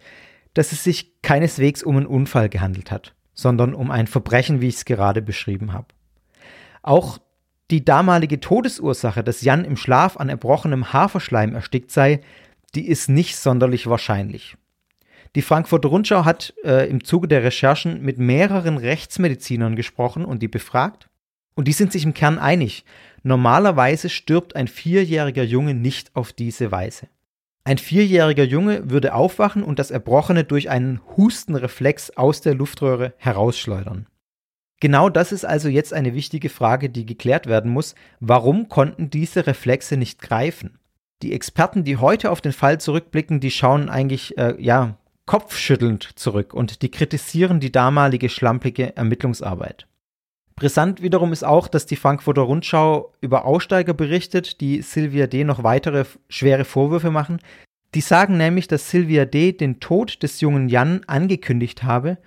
dass 0.54 0.72
es 0.72 0.84
sich 0.84 1.22
keineswegs 1.22 1.84
um 1.84 1.98
einen 1.98 2.06
Unfall 2.06 2.50
gehandelt 2.50 2.92
hat, 2.92 3.14
sondern 3.34 3.74
um 3.74 3.92
ein 3.92 4.08
Verbrechen, 4.08 4.62
wie 4.62 4.70
ich 4.70 4.76
es 4.76 4.86
gerade 4.86 5.22
beschrieben 5.22 5.74
habe. 5.74 5.88
Auch 6.82 7.20
die 7.72 7.84
damalige 7.84 8.40
Todesursache, 8.40 9.24
dass 9.24 9.42
Jan 9.42 9.66
im 9.66 9.76
Schlaf 9.76 10.18
an 10.18 10.30
erbrochenem 10.30 10.94
Haferschleim 10.94 11.56
erstickt 11.56 11.92
sei, 11.92 12.22
die 12.76 12.88
ist 12.88 13.10
nicht 13.10 13.38
sonderlich 13.38 13.88
wahrscheinlich. 13.88 14.56
Die 15.36 15.42
Frankfurter 15.42 15.90
Rundschau 15.90 16.24
hat 16.24 16.54
äh, 16.64 16.90
im 16.90 17.04
Zuge 17.04 17.28
der 17.28 17.44
Recherchen 17.44 18.02
mit 18.02 18.20
mehreren 18.20 18.78
Rechtsmedizinern 18.78 19.76
gesprochen 19.76 20.24
und 20.24 20.42
die 20.42 20.48
befragt. 20.48 21.10
Und 21.56 21.68
die 21.68 21.74
sind 21.74 21.92
sich 21.92 22.04
im 22.04 22.14
Kern 22.14 22.38
einig. 22.38 22.86
Normalerweise 23.24 24.10
stirbt 24.10 24.56
ein 24.56 24.68
vierjähriger 24.68 25.44
Junge 25.44 25.74
nicht 25.74 26.16
auf 26.16 26.32
diese 26.32 26.72
Weise. 26.72 27.08
Ein 27.64 27.80
vierjähriger 27.80 28.44
Junge 28.44 28.92
würde 28.92 29.16
aufwachen 29.16 29.64
und 29.64 29.80
das 29.80 29.90
Erbrochene 29.90 30.44
durch 30.44 30.70
einen 30.70 31.02
Hustenreflex 31.18 32.12
aus 32.12 32.42
der 32.42 32.54
Luftröhre 32.54 33.14
herausschleudern. 33.18 34.06
Genau 34.80 35.10
das 35.10 35.32
ist 35.32 35.46
also 35.46 35.68
jetzt 35.70 35.94
eine 35.94 36.14
wichtige 36.14 36.50
Frage, 36.50 36.92
die 36.92 37.08
geklärt 37.08 37.48
werden 37.48 37.72
muss. 37.72 37.96
Warum 38.20 38.70
konnten 38.70 39.10
diese 39.10 39.48
Reflexe 39.48 39.98
nicht 39.98 40.22
greifen? 40.22 40.78
Die 41.24 41.34
Experten, 41.34 41.84
die 41.84 41.98
heute 41.98 42.30
auf 42.30 42.42
den 42.42 42.52
Fall 42.52 42.80
zurückblicken, 42.80 43.40
die 43.40 43.50
schauen 43.50 43.90
eigentlich, 43.90 44.38
äh, 44.38 44.56
ja, 44.60 44.98
kopfschüttelnd 45.26 46.20
zurück 46.20 46.54
und 46.54 46.84
die 46.84 46.92
kritisieren 46.92 47.60
die 47.60 47.72
damalige 47.72 48.30
schlampige 48.30 48.96
Ermittlungsarbeit. 48.96 49.88
Brisant 50.56 51.02
wiederum 51.02 51.34
ist 51.34 51.44
auch, 51.44 51.68
dass 51.68 51.86
die 51.86 51.98
Frankfurter 51.98 52.44
Rundschau 52.44 53.14
über 53.20 53.44
Aussteiger 53.44 53.94
berichtet, 53.94 54.62
die 54.62 54.82
Silvia 54.82 55.28
D. 55.28 55.44
noch 55.44 55.64
weitere 55.64 56.06
schwere 56.30 56.64
Vorwürfe 56.64 57.12
machen. 57.12 57.40
Die 57.94 58.02
sagen 58.02 58.38
nämlich, 58.38 58.68
dass 58.68 58.90
Silvia 58.90 59.26
D. 59.26 59.52
den 59.52 59.82
Tod 59.82 60.24
des 60.24 60.40
jungen 60.40 60.70
Jan 60.70 61.02
angekündigt 61.08 61.84
habe 61.84 62.18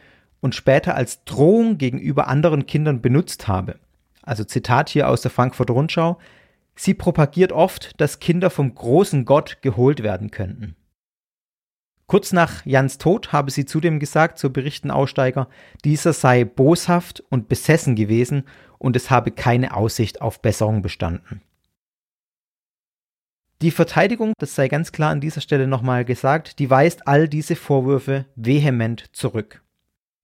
und 0.41 0.55
später 0.55 0.95
als 0.95 1.25
Drohung 1.25 1.79
gegenüber 1.79 2.29
anderen 2.29 2.67
Kindern 2.67 3.01
benutzt 3.01 3.49
habe. 3.49 3.77
Also 4.23 4.45
Zitat 4.45 4.91
hier 4.91 5.09
aus 5.09 5.23
der 5.23 5.31
Frankfurter 5.31 5.73
Rundschau. 5.73 6.19
Sie 6.77 6.93
propagiert 6.93 7.53
oft, 7.53 7.99
dass 7.99 8.21
Kinder 8.21 8.51
vom 8.51 8.75
großen 8.75 9.25
Gott 9.25 9.63
geholt 9.63 10.03
werden 10.03 10.31
könnten. 10.31 10.77
Kurz 12.09 12.33
nach 12.33 12.65
Jans 12.65 12.97
Tod 12.97 13.33
habe 13.33 13.51
sie 13.51 13.67
zudem 13.67 14.01
gesagt, 14.01 14.39
so 14.39 14.49
berichten 14.49 14.91
Aussteiger, 14.91 15.47
dieser 15.85 16.15
sei 16.15 16.45
boshaft 16.45 17.23
und 17.29 17.49
besessen 17.49 17.97
gewesen 17.97 18.45
und 18.79 18.97
es 18.97 19.11
habe 19.11 19.31
keine 19.31 19.77
Aussicht 19.77 20.23
auf 20.23 20.41
Besserung 20.41 20.81
bestanden. 20.81 21.43
Die 23.61 23.71
Verteidigung, 23.71 24.33
das 24.39 24.55
sei 24.55 24.69
ganz 24.69 24.91
klar 24.91 25.11
an 25.11 25.21
dieser 25.21 25.43
Stelle 25.43 25.67
nochmal 25.67 26.07
gesagt, 26.07 26.59
die 26.61 26.71
weist 26.71 27.07
all 27.07 27.29
diese 27.29 27.57
Vorwürfe 27.57 28.25
vehement 28.37 29.15
zurück. 29.15 29.63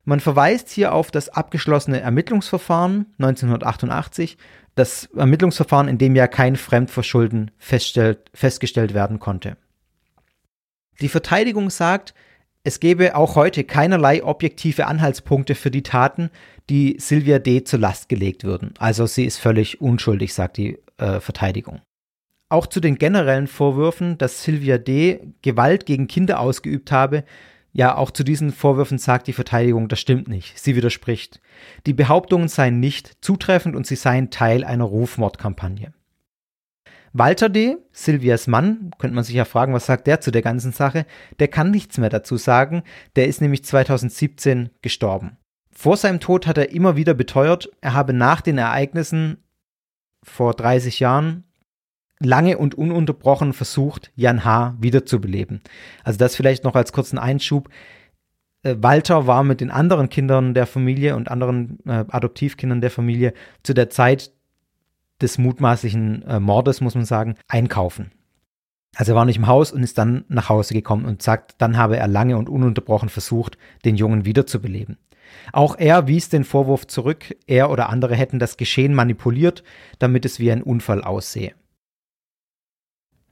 Man 0.04 0.20
verweist 0.20 0.70
hier 0.70 0.94
auf 0.94 1.10
das 1.10 1.28
abgeschlossene 1.28 2.00
Ermittlungsverfahren 2.00 3.12
1988, 3.18 4.38
das 4.74 5.10
Ermittlungsverfahren, 5.14 5.88
in 5.88 5.98
dem 5.98 6.16
ja 6.16 6.28
kein 6.28 6.56
Fremdverschulden 6.56 7.50
festgestellt 7.58 8.94
werden 8.94 9.18
konnte. 9.18 9.58
Die 11.00 11.09
Verteidigung 11.09 11.70
sagt, 11.70 12.14
es 12.62 12.80
gebe 12.80 13.14
auch 13.14 13.37
heute 13.37 13.64
keinerlei 13.64 14.24
objektive 14.24 14.87
Anhaltspunkte 14.87 15.54
für 15.54 15.70
die 15.70 15.83
Taten, 15.83 16.30
die 16.70 16.96
Sylvia 16.98 17.38
D. 17.38 17.64
zur 17.64 17.78
Last 17.78 18.09
gelegt 18.09 18.44
würden. 18.44 18.72
Also 18.78 19.07
sie 19.07 19.24
ist 19.24 19.38
völlig 19.38 19.80
unschuldig, 19.80 20.33
sagt 20.33 20.57
die 20.57 20.78
äh, 20.96 21.20
Verteidigung. 21.20 21.83
Auch 22.48 22.66
zu 22.66 22.80
den 22.80 22.96
generellen 22.96 23.48
Vorwürfen, 23.48 24.16
dass 24.16 24.42
Sylvia 24.42 24.78
D. 24.78 25.20
Gewalt 25.42 25.85
gegen 25.87 26.07
Kinder 26.07 26.40
ausgeübt 26.40 26.90
habe, 26.90 27.24
ja, 27.76 27.96
auch 27.96 28.12
zu 28.12 28.22
diesen 28.22 28.52
Vorwürfen 28.52 28.98
sagt 28.98 29.26
die 29.26 29.33
Verteidigung, 29.33 29.88
das 29.88 29.98
stimmt 29.98 30.28
nicht. 30.28 30.57
Sie 30.57 30.76
widerspricht. 30.76 31.40
Die 31.87 31.92
Behauptungen 31.92 32.46
seien 32.46 32.78
nicht 32.78 33.16
zutreffend 33.20 33.74
und 33.74 33.85
sie 33.85 33.96
seien 33.96 34.30
Teil 34.30 34.62
einer 34.62 34.85
Rufmordkampagne. 34.85 35.92
Walter 37.16 37.48
D., 37.48 37.77
Silvias 37.92 38.48
Mann, 38.48 38.90
könnte 38.98 39.14
man 39.14 39.22
sich 39.22 39.37
ja 39.37 39.44
fragen, 39.44 39.72
was 39.72 39.87
sagt 39.87 40.09
der 40.09 40.20
zu 40.20 40.33
der 40.33 40.42
ganzen 40.42 40.72
Sache? 40.72 41.07
Der 41.38 41.46
kann 41.46 41.70
nichts 41.70 41.96
mehr 41.96 42.11
dazu 42.11 42.37
sagen, 42.37 42.83
der 43.14 43.29
ist 43.29 43.40
nämlich 43.40 43.64
2017 43.64 44.70
gestorben. 44.83 45.37
Vor 45.70 45.96
seinem 45.96 46.18
Tod 46.18 46.48
hat 46.48 46.59
er 46.59 46.72
immer 46.72 46.96
wieder 46.96 47.14
beteuert, 47.14 47.70
er 47.81 47.94
habe 47.94 48.12
nach 48.12 48.40
den 48.40 48.59
Ereignissen 48.59 49.38
vor 50.24 50.55
30 50.55 50.98
Jahren 50.98 51.44
lange 52.18 52.59
und 52.59 52.74
ununterbrochen 52.74 53.53
versucht, 53.53 54.11
Jan 54.16 54.44
H. 54.44 54.74
wiederzubeleben. 54.81 55.61
Also 56.03 56.18
das 56.18 56.35
vielleicht 56.35 56.64
noch 56.64 56.74
als 56.74 56.92
kurzen 56.92 57.18
Einschub. 57.18 57.68
Äh, 58.64 58.74
Walter 58.81 59.29
war 59.29 59.44
mit 59.44 59.61
den 59.61 59.70
anderen 59.70 60.09
Kindern 60.09 60.53
der 60.53 60.66
Familie 60.66 61.14
und 61.14 61.31
anderen 61.31 61.79
äh, 61.87 62.05
Adoptivkindern 62.09 62.81
der 62.81 62.90
Familie 62.90 63.35
zu 63.62 63.72
der 63.72 63.88
Zeit 63.88 64.33
des 65.20 65.38
mutmaßlichen 65.38 66.22
äh, 66.22 66.40
Mordes, 66.40 66.81
muss 66.81 66.94
man 66.94 67.05
sagen, 67.05 67.37
einkaufen. 67.48 68.12
Also 68.96 69.12
er 69.12 69.16
war 69.16 69.24
nicht 69.24 69.38
im 69.38 69.46
Haus 69.46 69.72
und 69.72 69.83
ist 69.83 69.98
dann 69.98 70.24
nach 70.29 70.48
Hause 70.48 70.74
gekommen 70.74 71.05
und 71.05 71.22
sagt, 71.22 71.57
dann 71.59 71.77
habe 71.77 71.96
er 71.96 72.07
lange 72.07 72.37
und 72.37 72.48
ununterbrochen 72.48 73.09
versucht, 73.09 73.59
den 73.85 73.96
Jungen 73.96 74.24
wiederzubeleben. 74.24 74.98
Auch 75.53 75.77
er 75.79 76.07
wies 76.07 76.29
den 76.29 76.44
Vorwurf 76.44 76.87
zurück, 76.87 77.35
er 77.46 77.70
oder 77.70 77.88
andere 77.88 78.14
hätten 78.14 78.38
das 78.38 78.57
Geschehen 78.57 78.94
manipuliert, 78.94 79.64
damit 79.98 80.24
es 80.24 80.38
wie 80.38 80.53
ein 80.53 80.62
Unfall 80.62 81.03
aussehe. 81.03 81.55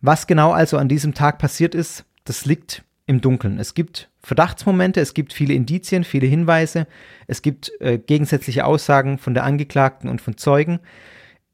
Was 0.01 0.27
genau 0.27 0.51
also 0.51 0.79
an 0.79 0.89
diesem 0.89 1.15
Tag 1.15 1.39
passiert 1.39 1.77
ist, 1.77 2.05
das 2.25 2.45
liegt 2.45 2.85
im 3.07 3.21
Dunkeln. 3.21 3.59
Es 3.59 3.75
gibt 3.75 4.11
Verdachtsmomente, 4.23 5.01
es 5.01 5.15
gibt 5.15 5.33
viele 5.33 5.55
Indizien, 5.55 6.05
viele 6.05 6.27
Hinweise, 6.27 6.87
es 7.27 7.43
gibt 7.43 7.73
äh, 7.81 7.99
gegensätzliche 7.99 8.65
Aussagen 8.65 9.19
von 9.19 9.35
der 9.35 9.45
Angeklagten 9.45 10.09
und 10.09 10.21
von 10.21 10.37
Zeugen. 10.37 10.81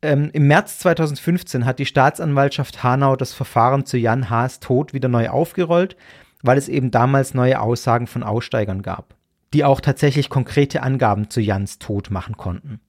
Ähm, 0.00 0.30
Im 0.32 0.46
März 0.46 0.78
2015 0.78 1.64
hat 1.64 1.78
die 1.78 1.86
Staatsanwaltschaft 1.86 2.82
Hanau 2.82 3.16
das 3.16 3.32
Verfahren 3.32 3.84
zu 3.84 3.96
Jan 3.96 4.30
Haas 4.30 4.60
Tod 4.60 4.94
wieder 4.94 5.08
neu 5.08 5.28
aufgerollt, 5.28 5.96
weil 6.42 6.58
es 6.58 6.68
eben 6.68 6.90
damals 6.90 7.34
neue 7.34 7.60
Aussagen 7.60 8.06
von 8.06 8.22
Aussteigern 8.22 8.82
gab, 8.82 9.14
die 9.52 9.64
auch 9.64 9.80
tatsächlich 9.80 10.30
konkrete 10.30 10.82
Angaben 10.82 11.30
zu 11.30 11.40
Jans 11.40 11.78
Tod 11.78 12.10
machen 12.10 12.36
konnten. 12.36 12.80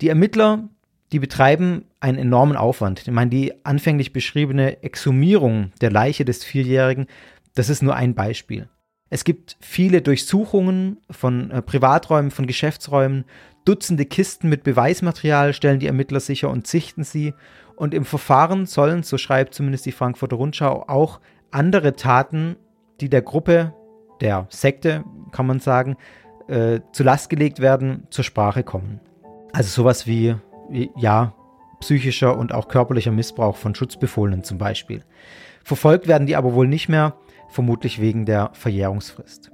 Die 0.00 0.08
Ermittler 0.08 0.68
die 1.12 1.18
betreiben 1.18 1.84
einen 2.00 2.18
enormen 2.18 2.56
Aufwand. 2.56 3.02
Ich 3.02 3.10
meine, 3.10 3.30
die 3.30 3.52
anfänglich 3.64 4.12
beschriebene 4.12 4.82
Exhumierung 4.82 5.72
der 5.82 5.90
Leiche 5.90 6.24
des 6.24 6.42
Vierjährigen, 6.42 7.06
das 7.54 7.68
ist 7.68 7.82
nur 7.82 7.94
ein 7.94 8.14
Beispiel. 8.14 8.68
Es 9.12 9.24
gibt 9.24 9.58
viele 9.60 10.00
Durchsuchungen 10.00 10.96
von 11.10 11.50
äh, 11.50 11.60
Privaträumen, 11.60 12.30
von 12.30 12.46
Geschäftsräumen, 12.46 13.26
Dutzende 13.66 14.06
Kisten 14.06 14.48
mit 14.48 14.64
Beweismaterial 14.64 15.52
stellen 15.52 15.80
die 15.80 15.86
Ermittler 15.86 16.18
sicher 16.18 16.48
und 16.48 16.66
sichten 16.66 17.04
sie. 17.04 17.34
Und 17.76 17.92
im 17.92 18.06
Verfahren 18.06 18.64
sollen, 18.64 19.02
so 19.02 19.18
schreibt 19.18 19.52
zumindest 19.52 19.84
die 19.84 19.92
Frankfurter 19.92 20.36
Rundschau, 20.36 20.84
auch 20.88 21.20
andere 21.50 21.94
Taten, 21.94 22.56
die 23.02 23.10
der 23.10 23.20
Gruppe, 23.20 23.74
der 24.22 24.46
Sekte, 24.48 25.04
kann 25.30 25.46
man 25.46 25.60
sagen, 25.60 25.98
äh, 26.48 26.80
zu 26.92 27.02
Last 27.02 27.28
gelegt 27.28 27.60
werden, 27.60 28.06
zur 28.08 28.24
Sprache 28.24 28.62
kommen. 28.62 28.98
Also 29.52 29.68
sowas 29.68 30.06
wie 30.06 30.36
ja, 30.96 31.34
psychischer 31.80 32.38
und 32.38 32.54
auch 32.54 32.66
körperlicher 32.66 33.12
Missbrauch 33.12 33.56
von 33.56 33.74
Schutzbefohlenen 33.74 34.42
zum 34.42 34.56
Beispiel. 34.56 35.04
Verfolgt 35.62 36.08
werden 36.08 36.26
die 36.26 36.34
aber 36.34 36.54
wohl 36.54 36.66
nicht 36.66 36.88
mehr, 36.88 37.14
vermutlich 37.52 38.00
wegen 38.00 38.26
der 38.26 38.50
Verjährungsfrist. 38.54 39.50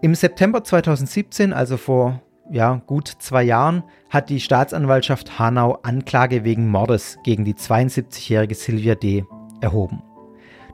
Im 0.00 0.14
September 0.14 0.64
2017, 0.64 1.52
also 1.52 1.76
vor 1.76 2.22
ja, 2.50 2.82
gut 2.86 3.08
zwei 3.08 3.42
Jahren, 3.42 3.84
hat 4.10 4.28
die 4.28 4.40
Staatsanwaltschaft 4.40 5.38
Hanau 5.38 5.78
Anklage 5.82 6.44
wegen 6.44 6.68
Mordes 6.68 7.18
gegen 7.24 7.44
die 7.44 7.54
72-jährige 7.54 8.54
Silvia 8.54 8.94
D. 8.94 9.24
erhoben. 9.60 10.02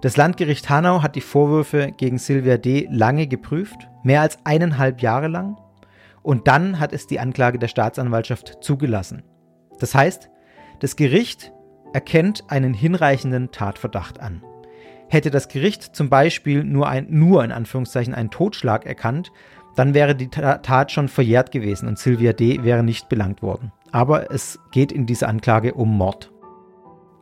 Das 0.01 0.17
Landgericht 0.17 0.71
Hanau 0.71 1.03
hat 1.03 1.17
die 1.17 1.21
Vorwürfe 1.21 1.93
gegen 1.97 2.19
Silvia 2.19 2.57
D. 2.57 2.89
lange 2.91 3.27
geprüft, 3.27 3.89
mehr 4.03 4.23
als 4.23 4.39
eineinhalb 4.45 5.03
Jahre 5.03 5.29
lang, 5.29 5.57
und 6.23 6.47
dann 6.49 6.79
hat 6.79 6.93
es 6.93 7.07
die 7.07 7.21
Anklage 7.21 7.59
der 7.59 7.69
Staatsanwaltschaft 7.69 8.59
zugelassen. 8.61 9.23
Das 9.79 9.95
heißt, 9.95 10.31
das 10.81 10.97
Gericht 10.97 11.53
erkennt 11.93 12.45
einen 12.49 12.75
hinreichenden 12.75 13.51
Tatverdacht 13.51 14.21
an. 14.21 14.43
Hätte 15.09 15.31
das 15.31 15.49
Gericht 15.49 15.97
zum 15.97 16.09
Beispiel 16.09 16.65
nur, 16.65 16.89
ein, 16.89 17.07
nur 17.11 17.45
in 17.45 17.53
Anführungszeichen 17.53 18.15
einen 18.15 18.31
Totschlag 18.31 18.87
erkannt, 18.87 19.33
dann 19.75 19.95
wäre 19.95 20.15
die 20.15 20.29
Tat 20.29 20.91
schon 20.91 21.09
verjährt 21.09 21.53
gewesen 21.53 21.89
und 21.89 21.99
Sylvia 21.99 22.33
D. 22.33 22.65
wäre 22.65 22.83
nicht 22.83 23.09
belangt 23.09 23.43
worden. 23.43 23.73
Aber 23.93 24.31
es 24.33 24.59
geht 24.73 24.93
in 24.93 25.07
dieser 25.07 25.29
Anklage 25.29 25.75
um 25.75 25.97
Mord. 25.97 26.33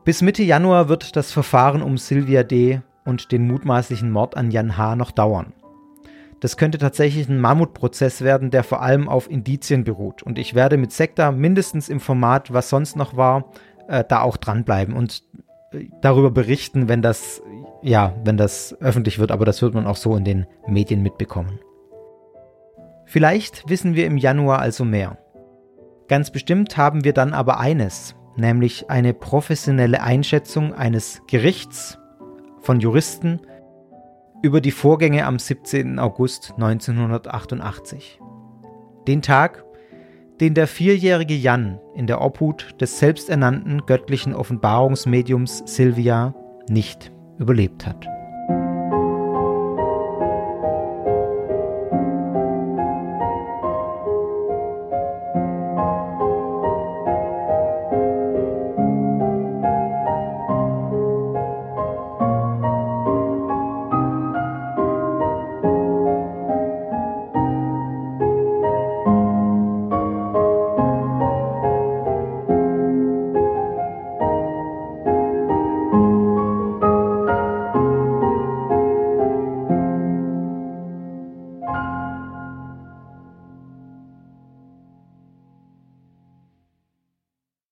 Bis 0.05 0.23
Mitte 0.23 0.43
Januar 0.43 0.89
wird 0.89 1.17
das 1.17 1.33
Verfahren 1.33 1.83
um 1.83 1.99
Sylvia 1.99 2.45
D. 2.45 2.81
und 3.05 3.31
den 3.31 3.47
mutmaßlichen 3.47 4.11
Mord 4.11 4.37
an 4.37 4.51
Jan 4.51 4.77
H. 4.77 4.97
noch 4.97 5.11
dauern. 5.11 5.53
Das 6.41 6.57
könnte 6.57 6.79
tatsächlich 6.79 7.29
ein 7.29 7.41
Mammutprozess 7.41 8.23
werden, 8.23 8.51
der 8.51 8.63
vor 8.63 8.83
allem 8.83 9.09
auf 9.09 9.31
Indizien 9.31 9.85
beruht. 9.85 10.23
Und 10.23 10.39
ich 10.39 10.55
werde 10.55 10.77
mit 10.77 10.93
Sekta 10.93 11.33
mindestens 11.33 11.89
im 11.89 12.01
Format, 12.01 12.53
was 12.53 12.69
sonst 12.69 12.97
noch 12.97 13.17
war, 13.17 13.51
äh, 13.89 14.05
da 14.07 14.21
auch 14.21 14.37
dranbleiben 14.37 14.95
und 14.95 15.23
äh, 15.73 15.89
darüber 16.03 16.31
berichten, 16.31 16.89
wenn 16.89 17.03
das, 17.03 17.43
ja, 17.87 18.15
wenn 18.25 18.37
das 18.37 18.77
öffentlich 18.81 19.19
wird. 19.19 19.31
Aber 19.31 19.45
das 19.45 19.63
wird 19.63 19.75
man 19.75 19.87
auch 19.87 19.97
so 19.97 20.17
in 20.17 20.25
den 20.25 20.47
Medien 20.67 21.03
mitbekommen. 21.03 21.61
Vielleicht 23.05 23.69
wissen 23.69 23.95
wir 23.95 24.07
im 24.07 24.19
Januar 24.19 24.59
also 24.59 24.85
mehr. 24.85 25.19
Ganz 26.09 26.31
bestimmt 26.31 26.77
haben 26.77 27.05
wir 27.05 27.13
dann 27.13 27.33
aber 27.33 27.61
eines, 27.61 28.17
nämlich 28.37 28.91
eine 28.91 29.15
professionelle 29.15 30.03
Einschätzung 30.03 30.75
eines 30.75 31.23
Gerichts 31.29 31.99
von 32.61 32.81
Juristen, 32.81 33.41
über 34.43 34.61
die 34.61 34.73
Vorgänge 34.73 35.25
am 35.25 35.39
17. 35.39 35.99
August 35.99 36.55
1988. 36.57 38.21
Den 39.09 39.23
Tag, 39.23 39.65
den 40.41 40.55
der 40.55 40.67
vierjährige 40.67 41.35
Jan 41.35 41.81
in 41.95 42.07
der 42.07 42.21
Obhut 42.21 42.81
des 42.81 42.99
selbsternannten 42.99 43.87
göttlichen 43.87 44.35
Offenbarungsmediums 44.35 45.63
Sylvia 45.67 46.35
nicht 46.69 47.13
überlebt 47.39 47.87
hat. 47.87 48.16